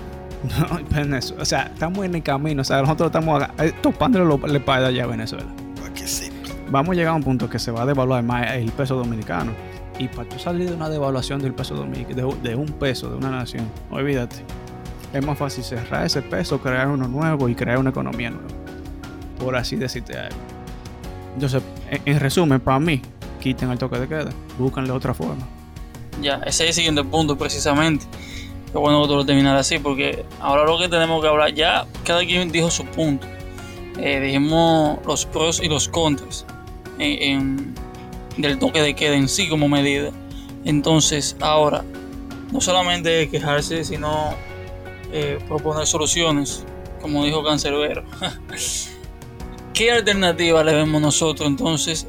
[0.59, 1.41] No, Venezuela.
[1.41, 2.61] O sea, estamos en el camino.
[2.61, 5.47] O sea, nosotros estamos eh, topándole la espalda allá a Venezuela.
[5.79, 6.29] Para que sí.
[6.69, 9.51] Vamos a llegar a un punto que se va a devaluar más el peso dominicano.
[9.99, 13.31] Y para tú salir de una devaluación del peso dominicano, de, un peso de una
[13.31, 14.37] nación, olvídate.
[15.13, 18.47] Es más fácil cerrar ese peso, crear uno nuevo y crear una economía nueva.
[19.39, 20.35] Por así decirte algo.
[21.33, 23.01] Entonces, en, en resumen, para mí,
[23.41, 24.29] quiten el toque de queda,
[24.59, 25.47] búscanle otra forma.
[26.21, 28.05] Ya, ese es el siguiente punto precisamente.
[28.71, 31.85] Qué bueno que tú lo terminas así, porque ahora lo que tenemos que hablar, ya
[32.05, 33.25] cada quien dijo su punto.
[33.97, 36.45] Eh, dijimos los pros y los contras
[36.99, 37.73] en-
[38.37, 40.11] del toque de queda en sí como medida.
[40.65, 41.83] Entonces, ahora,
[42.51, 44.33] no solamente quejarse, sino
[45.11, 46.65] eh, proponer soluciones,
[47.01, 48.03] como dijo Cancerbero.
[49.73, 52.07] ¿Qué alternativa le vemos nosotros entonces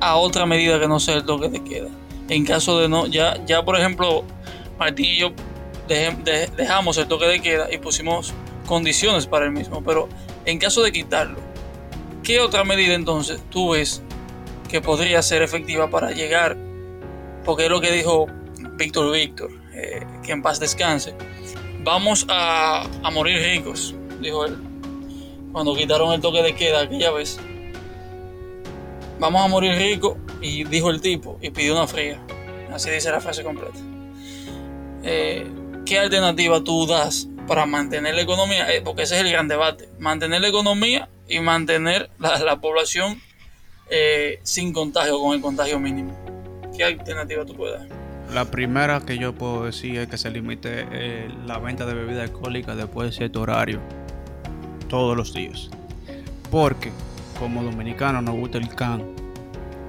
[0.00, 1.88] a otra medida que no sea el toque de queda?
[2.28, 4.24] En caso de no, ya, ya por ejemplo,
[4.78, 5.32] Martín y yo
[6.56, 8.32] dejamos el toque de queda y pusimos
[8.66, 10.08] condiciones para el mismo, pero
[10.44, 11.38] en caso de quitarlo,
[12.22, 14.02] ¿qué otra medida entonces tú ves
[14.72, 16.56] que podría ser efectiva para llegar?
[17.44, 18.26] Porque es lo que dijo
[18.78, 21.14] Víctor Víctor, eh, que en paz descanse.
[21.84, 24.56] Vamos a, a morir ricos, dijo él,
[25.52, 27.38] cuando quitaron el toque de queda aquella vez.
[29.20, 32.18] Vamos a morir ricos, y dijo el tipo, y pidió una fría.
[32.72, 33.78] Así dice la frase completa.
[35.02, 35.46] Eh,
[35.84, 38.72] ¿Qué alternativa tú das para mantener la economía?
[38.72, 39.90] Eh, porque ese es el gran debate.
[39.98, 43.20] Mantener la economía y mantener la, la población
[43.94, 46.16] eh, sin contagio, con el contagio mínimo.
[46.74, 47.88] ¿Qué alternativa tú puedes dar?
[48.32, 52.30] La primera que yo puedo decir es que se limite eh, la venta de bebidas
[52.30, 53.80] alcohólicas después de cierto horario,
[54.88, 55.68] todos los días.
[56.50, 56.90] Porque
[57.38, 59.02] como dominicanos nos gusta el can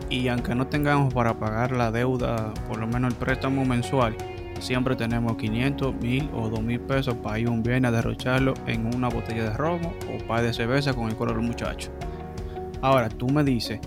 [0.09, 4.17] y aunque no tengamos para pagar la deuda, por lo menos el préstamo mensual,
[4.59, 9.07] siempre tenemos 500, 1000 o 2000 pesos para ir un viernes a derrocharlo en una
[9.07, 11.89] botella de romo o par de cerveza con el coro del muchacho.
[12.83, 13.79] Ahora tú me dices,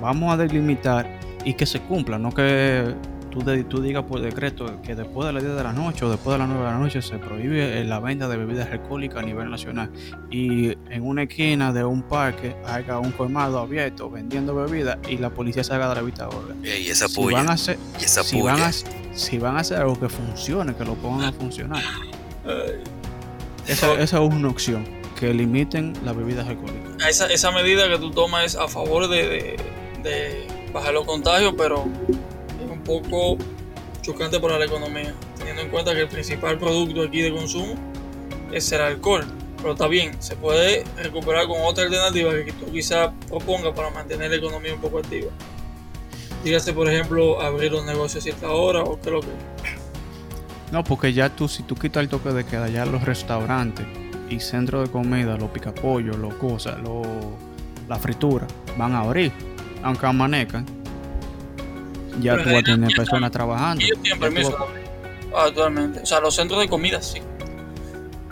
[0.00, 1.06] vamos a delimitar
[1.44, 2.94] y que se cumpla, no que
[3.30, 6.10] tú, de- tú digas por decreto que después de las 10 de la noche o
[6.10, 9.22] después de las 9 de la noche se prohíbe eh, la venta de bebidas alcohólicas
[9.22, 9.90] a nivel nacional
[10.30, 15.28] y en una esquina de un parque haga un colmado abierto vendiendo bebidas y la
[15.30, 16.28] policía salga de la vista.
[16.64, 17.36] Y esa Si puya.
[17.36, 18.54] van a hacer, y esa si puya.
[18.54, 21.82] van a, si van a hacer algo que funcione, que lo pongan a funcionar.
[23.66, 24.84] Esa, esa es una opción,
[25.20, 27.06] que limiten las bebidas alcohólicas.
[27.06, 29.56] Esa, esa medida que tú tomas es a favor de, de-
[30.02, 31.84] de bajar los contagios, pero
[32.64, 33.36] es un poco
[34.00, 37.74] chocante para la economía, teniendo en cuenta que el principal producto aquí de consumo
[38.50, 39.26] es el alcohol.
[39.58, 44.30] Pero está bien, se puede recuperar con otra alternativa que tú quizás propongas para mantener
[44.30, 45.30] la economía un poco activa.
[46.42, 49.26] Dígase, por ejemplo, abrir los negocios a cierta hora o qué es lo que.
[50.72, 53.84] No, porque ya tú, si tú quitas el toque de queda, ya los restaurantes
[54.30, 57.06] y centros de comida, los picapollos, los cosas, los,
[57.88, 58.46] la fritura,
[58.78, 59.32] van a abrir.
[59.82, 60.64] Aunque amanezcan,
[62.20, 63.84] ya Pero tú vas a tener personas trabajando.
[63.84, 64.50] Ellos tienen permiso
[65.32, 66.00] vas- actualmente.
[66.00, 67.18] O sea, los centros de comida sí.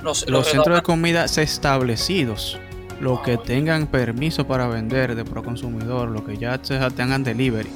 [0.02, 2.58] Los, Los centros de comida establecidos,
[3.00, 7.70] los que tengan permiso para vender de pro consumidor, los que ya te- tengan delivery.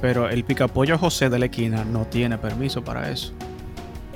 [0.00, 3.32] Pero el picapollo José de la esquina no tiene permiso para eso.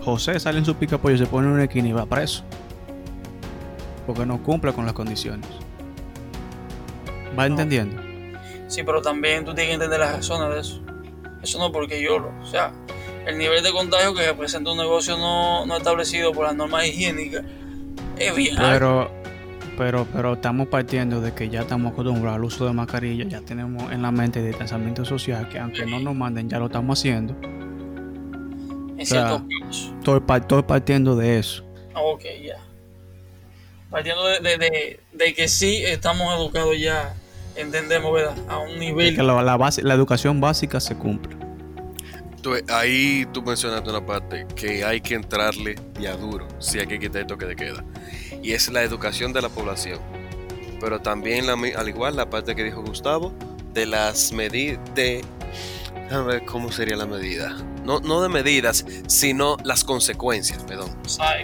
[0.05, 2.45] José sale en su picapollo, se pone en una esquina y va preso.
[4.13, 5.47] Porque no cumple con las condiciones.
[7.39, 8.01] ¿Va entendiendo?
[8.67, 10.83] Sí, pero también tú tienes que entender las razones de eso.
[11.43, 12.33] Eso no porque yo lo.
[12.43, 12.73] O sea,
[13.27, 17.45] el nivel de contagio que representa un negocio no, no establecido por las normas higiénicas
[18.19, 18.69] es bien alto.
[18.73, 19.11] Pero,
[19.79, 23.91] pero, pero estamos partiendo de que ya estamos acostumbrados al uso de mascarilla, ya tenemos
[23.93, 27.35] en la mente el distanciamiento social, que aunque no nos manden, ya lo estamos haciendo.
[28.99, 29.93] En sea, ciertos casos.
[29.99, 31.65] Estoy, pa- estoy partiendo de eso.
[31.95, 32.57] Ok, ya.
[33.91, 37.15] Partiendo de, de- de- de que sí estamos educados ya,
[37.57, 38.35] entendemos, ¿verdad?
[38.49, 39.17] A un nivel.
[39.17, 41.37] que la, la base, la educación básica se cumple.
[42.43, 46.99] Tú- ahí tú mencionaste una parte que hay que entrarle ya duro si hay que
[46.99, 47.85] quitar el toque de queda.
[48.43, 49.99] Y es la educación de la población.
[50.81, 53.35] Pero también, la al igual, la parte que dijo Gustavo,
[53.75, 55.23] de las medidas de...
[56.11, 57.57] A ver cómo sería la medida.
[57.85, 60.91] No, no de medidas, sino las consecuencias, perdón.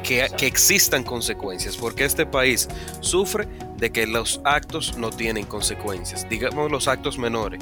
[0.03, 2.69] Que, que existan consecuencias, porque este país
[3.01, 3.47] sufre
[3.77, 7.61] de que los actos no tienen consecuencias, digamos los actos menores.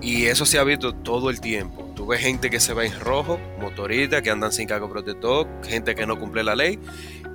[0.00, 1.90] Y eso se ha visto todo el tiempo.
[1.94, 5.94] Tú ves gente que se va en rojo, motoristas que andan sin cargo protector, gente
[5.94, 6.78] que no cumple la ley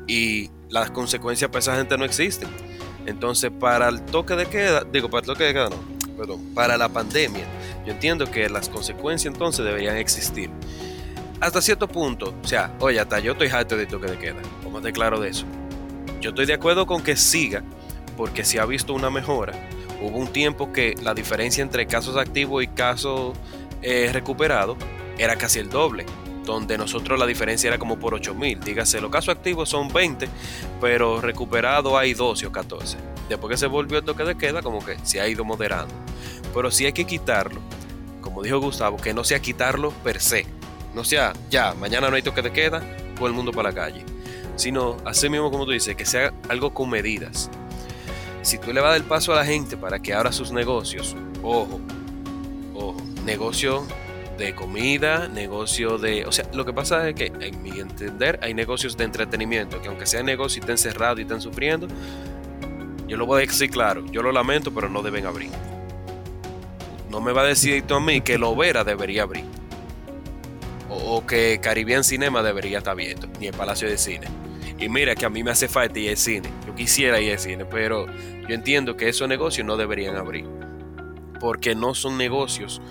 [0.07, 2.49] y las consecuencias para esa gente no existen.
[3.05, 5.77] Entonces, para el toque de queda, digo, para el toque de queda no,
[6.15, 7.45] perdón, para la pandemia,
[7.85, 10.49] yo entiendo que las consecuencias entonces deberían existir.
[11.39, 14.81] Hasta cierto punto, o sea, oye, hasta yo estoy harto de toque de queda, como
[14.81, 15.45] te claro de eso.
[16.21, 17.63] Yo estoy de acuerdo con que siga,
[18.17, 19.53] porque se ha visto una mejora.
[20.01, 23.37] Hubo un tiempo que la diferencia entre casos activos y casos
[23.81, 24.77] eh, recuperados
[25.17, 26.05] era casi el doble
[26.45, 28.59] donde nosotros la diferencia era como por 8000.
[28.59, 30.27] Dígase, los casos activos son 20,
[30.79, 32.97] pero recuperados hay 12 o 14.
[33.27, 35.93] Después que se volvió el toque de queda, como que se ha ido moderando.
[36.53, 37.59] Pero si hay que quitarlo,
[38.21, 40.45] como dijo Gustavo, que no sea quitarlo per se.
[40.93, 42.81] No sea, ya, mañana no hay toque de queda,
[43.15, 44.05] todo el mundo para la calle.
[44.55, 47.49] Sino, así mismo como tú dices, que sea algo con medidas.
[48.41, 51.15] Si tú le vas a dar paso a la gente para que abra sus negocios,
[51.41, 51.81] ojo,
[52.75, 53.85] ojo, negocio
[54.37, 56.25] de comida, negocio de...
[56.25, 59.87] O sea, lo que pasa es que, en mi entender, hay negocios de entretenimiento, que
[59.87, 61.87] aunque sean negocios y estén cerrados y estén sufriendo,
[63.07, 65.49] yo lo voy a decir claro, yo lo lamento, pero no deben abrir.
[67.09, 69.45] No me va a decir tú a mí que Lovera debería abrir.
[70.89, 74.27] O, o, que Caribbean Cinema debería estar abierto, ni el Palacio de Cine.
[74.77, 76.49] Y mira que a mí me hace falta ir al cine.
[76.67, 80.45] Yo quisiera ir al cine, pero yo entiendo que esos negocios no deberían abrir.
[81.39, 82.81] Porque no son negocios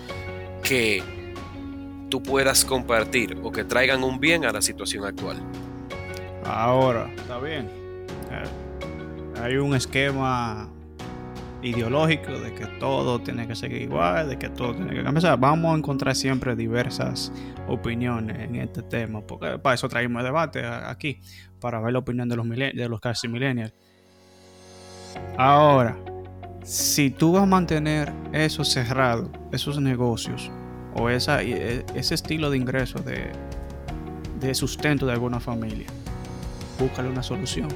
[0.63, 1.03] que
[2.15, 5.35] tú puedas compartir o que traigan un bien a la situación actual.
[6.45, 7.69] Ahora, está bien.
[8.31, 10.69] Eh, hay un esquema
[11.61, 15.37] ideológico de que todo tiene que seguir igual, de que todo tiene que cambiar.
[15.37, 17.33] vamos a encontrar siempre diversas
[17.67, 21.19] opiniones en este tema, porque para eso traímos el debate aquí,
[21.59, 23.73] para ver la opinión de los, de los casi millennials.
[25.37, 25.97] Ahora,
[26.63, 30.49] si tú vas a mantener eso cerrado, esos negocios,
[30.95, 33.31] o e, ese estilo de ingreso, de,
[34.39, 35.87] de sustento de alguna familia.
[36.79, 37.67] Búscale una solución.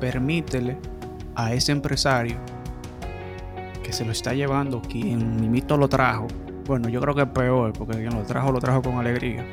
[0.00, 0.76] Permítele
[1.34, 2.36] a ese empresario
[3.82, 6.26] que se lo está llevando, quien limito lo trajo.
[6.66, 9.46] Bueno, yo creo que es peor, porque quien lo trajo, lo trajo con alegría.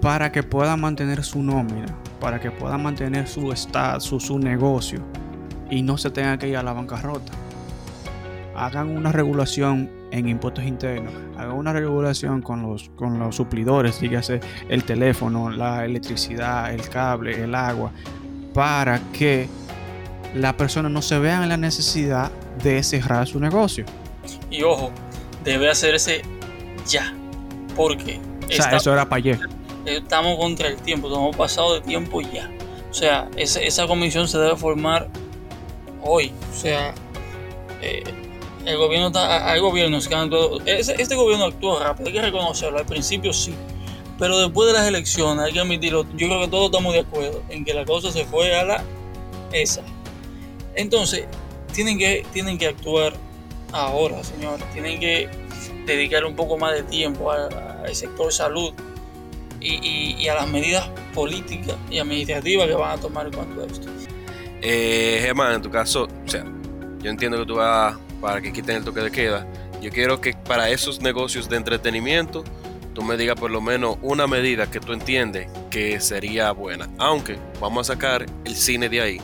[0.00, 1.86] Para que pueda mantener su nómina,
[2.20, 5.00] para que pueda mantener su estado, su, su negocio
[5.70, 7.32] y no se tenga que ir a la bancarrota
[8.56, 14.40] hagan una regulación en impuestos internos, hagan una regulación con los, con los suplidores, dígase
[14.68, 17.90] el teléfono, la electricidad, el cable, el agua,
[18.52, 19.48] para que
[20.34, 22.30] la persona no se vea en la necesidad
[22.62, 23.84] de cerrar su negocio.
[24.50, 24.90] Y ojo,
[25.42, 26.22] debe hacerse
[26.86, 27.12] ya,
[27.76, 28.20] porque...
[28.46, 29.38] O sea, eso era para ayer.
[29.86, 32.50] Estamos contra el tiempo, hemos pasado de tiempo ya.
[32.90, 35.08] O sea, esa, esa comisión se debe formar
[36.02, 36.32] hoy.
[36.52, 36.94] O sea,
[37.82, 38.04] eh,
[38.64, 42.78] el gobierno está, hay gobiernos que han actuado, este gobierno actuó rápido, hay que reconocerlo,
[42.78, 43.54] al principio sí,
[44.18, 47.42] pero después de las elecciones hay que admitirlo, yo creo que todos estamos de acuerdo
[47.48, 48.84] en que la cosa se fue a la
[49.52, 49.82] esa.
[50.74, 51.26] Entonces,
[51.72, 53.14] tienen que, tienen que actuar
[53.72, 55.28] ahora, señores, tienen que
[55.86, 58.72] dedicar un poco más de tiempo al sector salud
[59.60, 63.88] y, a las medidas políticas y administrativas que van a tomar en cuanto a esto.
[64.60, 66.44] Eh, Germán, en tu caso, o sea,
[67.00, 69.46] yo entiendo que tú vas para que quiten el toque de queda.
[69.82, 72.42] Yo quiero que para esos negocios de entretenimiento
[72.94, 76.88] tú me digas por lo menos una medida que tú entiendes que sería buena.
[76.96, 79.20] Aunque vamos a sacar el cine de ahí,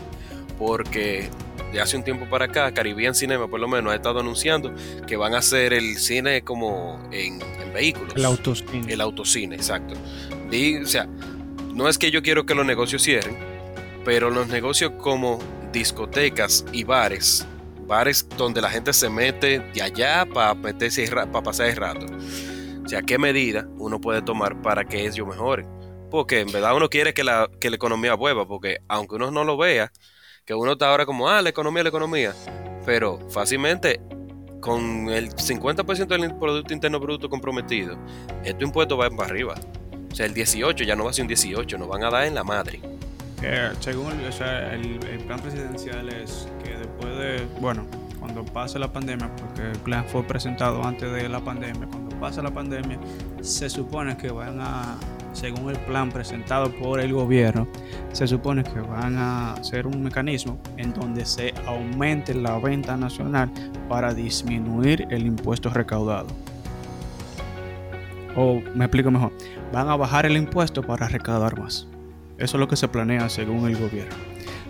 [0.58, 1.30] porque
[1.72, 4.70] de hace un tiempo para acá, Caribbean Cinema por lo menos ha estado anunciando
[5.06, 7.38] que van a hacer el cine como en,
[7.72, 8.14] vehículos.
[8.16, 8.92] El autocine.
[8.92, 9.94] El autocine, exacto.
[9.94, 11.08] o sea,
[11.72, 13.38] no es que yo quiero que los negocios cierren,
[14.04, 15.38] pero los negocios como
[15.72, 17.46] discotecas y bares
[17.90, 22.06] bares donde la gente se mete de allá para meterse para pasar el rato.
[22.84, 25.68] O sea, ¿qué medida uno puede tomar para que ellos mejoren?
[26.08, 29.42] Porque en verdad uno quiere que la, que la economía vuelva, porque aunque uno no
[29.42, 29.90] lo vea,
[30.44, 32.32] que uno está ahora como, ah, la economía, la economía,
[32.86, 34.00] pero fácilmente
[34.60, 37.98] con el 50% del Producto Interno Bruto comprometido,
[38.44, 39.54] este impuesto va para arriba.
[40.12, 42.24] O sea, el 18 ya no va a ser un 18, nos van a dar
[42.24, 42.80] en la madre.
[43.80, 47.86] Según el, plan presidencial es después de, bueno,
[48.18, 52.42] cuando pase la pandemia, porque el plan fue presentado antes de la pandemia, cuando pase
[52.42, 52.98] la pandemia,
[53.40, 54.96] se supone que van a
[55.32, 57.66] según el plan presentado por el gobierno,
[58.12, 63.50] se supone que van a hacer un mecanismo en donde se aumente la venta nacional
[63.88, 66.28] para disminuir el impuesto recaudado.
[68.36, 69.32] O me explico mejor,
[69.72, 71.86] van a bajar el impuesto para recaudar más.
[72.40, 74.16] Eso es lo que se planea según el gobierno.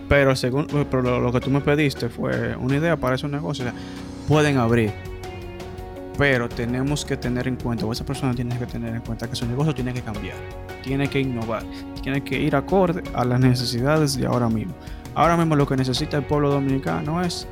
[0.09, 3.73] Pero según lo, que tú me pediste fue una idea para esos negocios.
[4.27, 4.91] pueden abrir,
[6.17, 9.35] pero tenemos que tener en cuenta, o esa persona tiene que tener en cuenta que
[9.35, 10.35] su negocio tiene que cambiar,
[10.83, 11.63] tiene que innovar,
[12.01, 14.73] tiene que ir acorde a las necesidades de ahora mismo.
[15.15, 17.47] Ahora mismo lo que necesita el pueblo dominicano es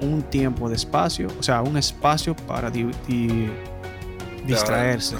[0.00, 2.70] un tiempo de espacio, o sea, un espacio para
[4.46, 5.16] distraerse.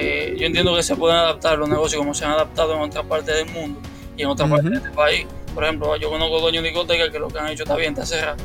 [0.00, 3.04] Eh, yo entiendo que se pueden adaptar los negocios como se han adaptado en otras
[3.06, 3.80] partes del mundo
[4.16, 5.26] y en otras partes del país.
[5.52, 8.06] Por ejemplo, yo conozco dueños de discotecas que lo que han hecho está bien, está
[8.06, 8.36] cerrado,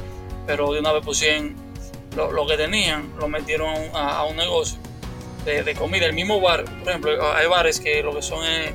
[0.47, 1.55] pero de una vez pusieron
[2.15, 4.79] lo, que tenían, lo metieron a, un negocio
[5.45, 6.07] de, comida.
[6.07, 8.73] El mismo bar, por ejemplo, hay bares que lo que son es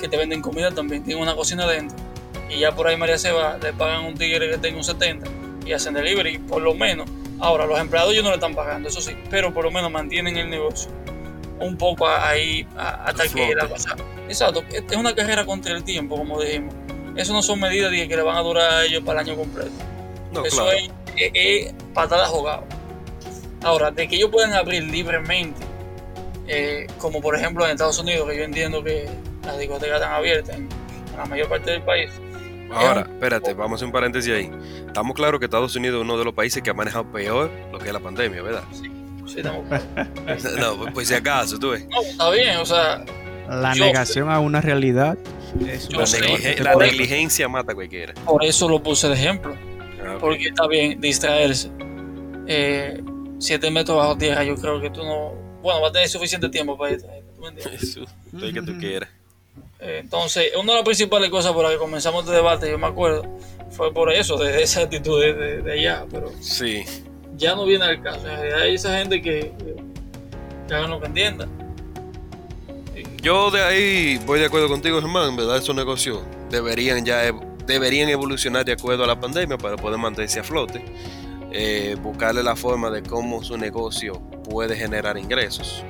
[0.00, 1.98] que te venden comida también, tienen una cocina dentro.
[2.48, 5.28] Y ya por ahí María Seba le pagan un tigre que tenga un 70
[5.66, 7.10] y hacen delivery, por lo menos.
[7.40, 10.36] Ahora, los empleados ellos no le están pagando, eso sí, pero por lo menos mantienen
[10.36, 10.92] el negocio
[11.60, 13.96] un poco ahí hasta que la cosa.
[14.28, 16.74] Exacto, es una carrera contra el tiempo, como dijimos.
[17.16, 19.70] Eso no son medidas que le van a durar a ellos para el año completo.
[20.44, 22.62] eso es, es, patada jugada.
[23.62, 25.60] Ahora, de que ellos pueden abrir libremente,
[26.46, 29.08] eh, como por ejemplo en Estados Unidos, que yo entiendo que
[29.44, 30.68] las discotecas están abiertas en,
[31.16, 32.10] la mayor parte del país.
[32.72, 34.50] Ahora, espérate, vamos a hacer un paréntesis ahí.
[34.86, 37.78] Estamos claros que Estados Unidos es uno de los países que ha manejado peor lo
[37.78, 38.62] que es la pandemia, ¿verdad?
[38.72, 38.88] Sí,
[39.34, 39.42] sí,
[40.58, 41.86] No, pues, pues si acaso, tú ves.
[41.88, 43.04] No, está bien, o sea.
[43.48, 45.18] La negación a una realidad.
[46.60, 48.14] la, negligencia mata a cualquiera.
[48.24, 49.56] Por eso lo puse de ejemplo.
[50.04, 51.70] Ah, Porque está bien distraerse.
[52.46, 53.02] Eh,
[53.38, 55.32] 7 metros bajo tierra, yo creo que tú no.
[55.62, 57.00] Bueno, va a tener suficiente tiempo para ir.
[57.00, 57.82] ¿Tú me entiendes?
[57.82, 59.10] Eso, que tú quieras.
[59.80, 62.86] Eh, entonces, una de las principales cosas por las que comenzamos este debate, yo me
[62.86, 63.24] acuerdo,
[63.70, 66.04] fue por eso, de esa actitud de, de, allá.
[66.10, 66.84] Pero sí.
[67.40, 68.20] Ya no viene al caso.
[68.62, 69.52] Hay esa gente que,
[70.68, 71.48] que hagan lo que entienda.
[73.22, 75.56] Yo de ahí voy de acuerdo contigo, Germán, ¿verdad?
[75.56, 76.20] Esos negocios
[76.50, 77.32] deberían ya
[77.66, 80.82] deberían evolucionar de acuerdo a la pandemia para poder mantenerse a flote
[81.52, 85.84] eh, buscarle la forma de cómo su negocio puede generar ingresos.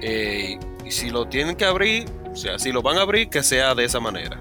[0.00, 3.42] Eh, y si lo tienen que abrir, o sea, si lo van a abrir, que
[3.42, 4.38] sea de esa manera.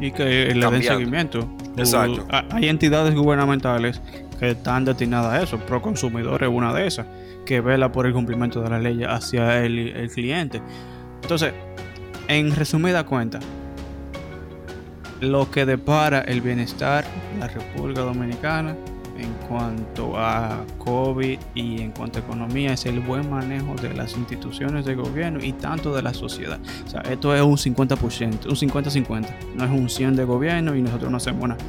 [0.00, 1.48] Y que le den seguimiento.
[1.76, 2.26] Exacto.
[2.30, 4.00] hay entidades gubernamentales
[4.38, 5.58] que están destinadas a eso.
[5.58, 7.06] Proconsumidor es una de esas,
[7.44, 10.62] que vela por el cumplimiento de la ley hacia el, el cliente.
[11.22, 11.52] Entonces,
[12.28, 13.40] en resumida cuenta,
[15.20, 18.76] lo que depara el bienestar de la República Dominicana
[19.18, 24.16] en cuanto a COVID y en cuanto a economía es el buen manejo de las
[24.16, 26.60] instituciones de gobierno y tanto de la sociedad.
[26.86, 29.26] O sea, esto es un 50%, un 50-50.
[29.56, 31.60] No es un 100 de gobierno y nosotros no hacemos nada.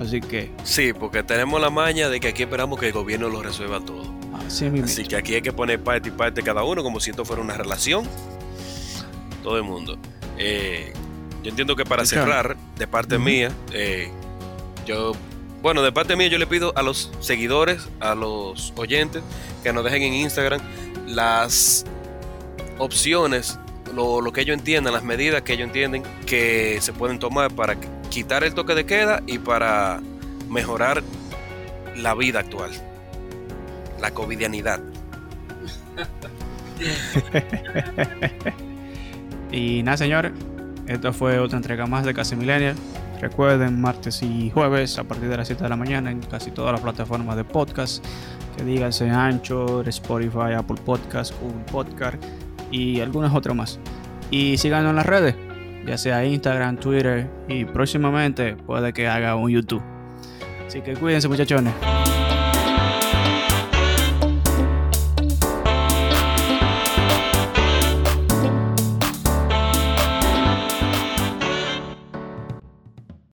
[0.00, 0.50] Así que...
[0.64, 4.12] Sí, porque tenemos la maña de que aquí esperamos que el gobierno lo resuelva todo.
[4.46, 7.24] Así, Así que aquí hay que poner parte y parte cada uno como si esto
[7.24, 8.08] fuera una relación.
[9.42, 9.98] Todo el mundo.
[10.38, 10.92] Eh,
[11.42, 14.10] yo entiendo que para cerrar, de parte mía, eh,
[14.86, 15.12] yo
[15.62, 19.22] bueno, de parte mía yo le pido a los seguidores, a los oyentes,
[19.62, 20.60] que nos dejen en Instagram
[21.06, 21.84] las
[22.78, 23.58] opciones,
[23.94, 27.76] lo, que ellos entiendan, las medidas que ellos entienden que se pueden tomar para
[28.10, 30.00] quitar el toque de queda y para
[30.50, 31.02] mejorar
[31.96, 32.70] la vida actual,
[34.00, 34.80] la covidianidad.
[39.52, 40.32] y nada, señores,
[40.86, 42.76] esto fue otra entrega más de Casi Millennial.
[43.20, 46.72] Recuerden, martes y jueves a partir de las 7 de la mañana en casi todas
[46.72, 48.04] las plataformas de podcast,
[48.56, 52.16] que díganse Anchor, Spotify, Apple Podcast, Google Podcast
[52.72, 53.78] y algunas otras más.
[54.30, 55.34] Y síganos en las redes,
[55.86, 59.82] ya sea Instagram, Twitter y próximamente puede que haga un YouTube.
[60.66, 61.74] Así que cuídense muchachones.